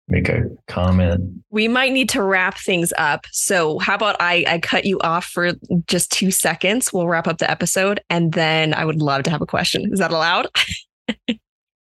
make 0.09 0.29
a 0.29 0.43
comment? 0.67 1.21
We 1.49 1.67
might 1.67 1.91
need 1.91 2.09
to 2.09 2.23
wrap 2.23 2.57
things 2.57 2.93
up. 2.97 3.25
So, 3.31 3.79
how 3.79 3.95
about 3.95 4.15
I, 4.19 4.45
I 4.47 4.59
cut 4.59 4.85
you 4.85 4.99
off 4.99 5.25
for 5.25 5.53
just 5.87 6.11
two 6.11 6.31
seconds? 6.31 6.91
We'll 6.93 7.07
wrap 7.07 7.27
up 7.27 7.37
the 7.37 7.49
episode, 7.49 8.01
and 8.09 8.33
then 8.33 8.73
I 8.73 8.85
would 8.85 9.01
love 9.01 9.23
to 9.23 9.29
have 9.29 9.41
a 9.41 9.47
question. 9.47 9.91
Is 9.91 9.99
that 9.99 10.11
allowed? 10.11 10.47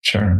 Sure. 0.05 0.39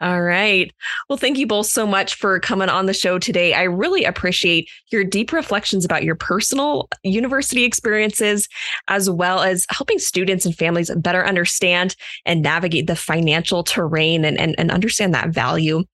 All 0.00 0.22
right. 0.22 0.72
Well, 1.08 1.18
thank 1.18 1.38
you 1.38 1.46
both 1.46 1.66
so 1.66 1.86
much 1.86 2.16
for 2.16 2.40
coming 2.40 2.68
on 2.68 2.86
the 2.86 2.92
show 2.92 3.20
today. 3.20 3.54
I 3.54 3.62
really 3.62 4.04
appreciate 4.04 4.68
your 4.90 5.04
deep 5.04 5.32
reflections 5.32 5.84
about 5.84 6.02
your 6.02 6.16
personal 6.16 6.88
university 7.04 7.62
experiences, 7.62 8.48
as 8.88 9.08
well 9.08 9.40
as 9.40 9.66
helping 9.70 10.00
students 10.00 10.44
and 10.44 10.56
families 10.56 10.90
better 10.96 11.24
understand 11.24 11.94
and 12.26 12.42
navigate 12.42 12.88
the 12.88 12.96
financial 12.96 13.62
terrain 13.62 14.24
and, 14.24 14.36
and, 14.36 14.56
and 14.58 14.72
understand 14.72 15.14
that 15.14 15.30
value. 15.30 15.84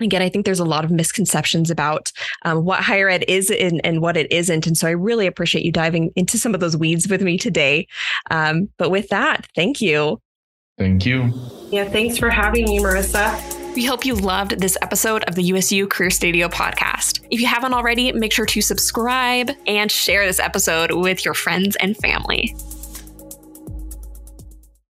Again, 0.00 0.22
I 0.22 0.28
think 0.28 0.44
there's 0.44 0.60
a 0.60 0.64
lot 0.64 0.84
of 0.84 0.90
misconceptions 0.90 1.70
about 1.70 2.12
um, 2.44 2.64
what 2.64 2.82
higher 2.82 3.08
ed 3.08 3.24
is 3.26 3.50
and, 3.50 3.80
and, 3.84 4.00
what 4.00 4.16
it 4.16 4.30
isn't. 4.32 4.66
And 4.66 4.76
so 4.76 4.86
I 4.86 4.92
really 4.92 5.26
appreciate 5.26 5.64
you 5.64 5.72
diving 5.72 6.12
into 6.14 6.38
some 6.38 6.54
of 6.54 6.60
those 6.60 6.76
weeds 6.76 7.08
with 7.08 7.22
me 7.22 7.36
today. 7.36 7.86
Um, 8.30 8.68
but 8.78 8.90
with 8.90 9.08
that, 9.08 9.46
thank 9.54 9.80
you. 9.80 10.20
Thank 10.78 11.04
you. 11.04 11.32
Yeah, 11.70 11.88
thanks 11.88 12.16
for 12.16 12.30
having 12.30 12.64
me, 12.66 12.78
Marissa. 12.78 13.74
We 13.74 13.84
hope 13.84 14.04
you 14.04 14.14
loved 14.14 14.60
this 14.60 14.76
episode 14.82 15.24
of 15.24 15.34
the 15.34 15.42
USU 15.44 15.86
Career 15.86 16.10
Studio 16.10 16.48
podcast. 16.48 17.24
If 17.30 17.40
you 17.40 17.46
haven't 17.46 17.74
already, 17.74 18.12
make 18.12 18.32
sure 18.32 18.46
to 18.46 18.60
subscribe 18.60 19.50
and 19.66 19.90
share 19.90 20.24
this 20.26 20.40
episode 20.40 20.92
with 20.92 21.24
your 21.24 21.34
friends 21.34 21.76
and 21.76 21.96
family. 21.96 22.56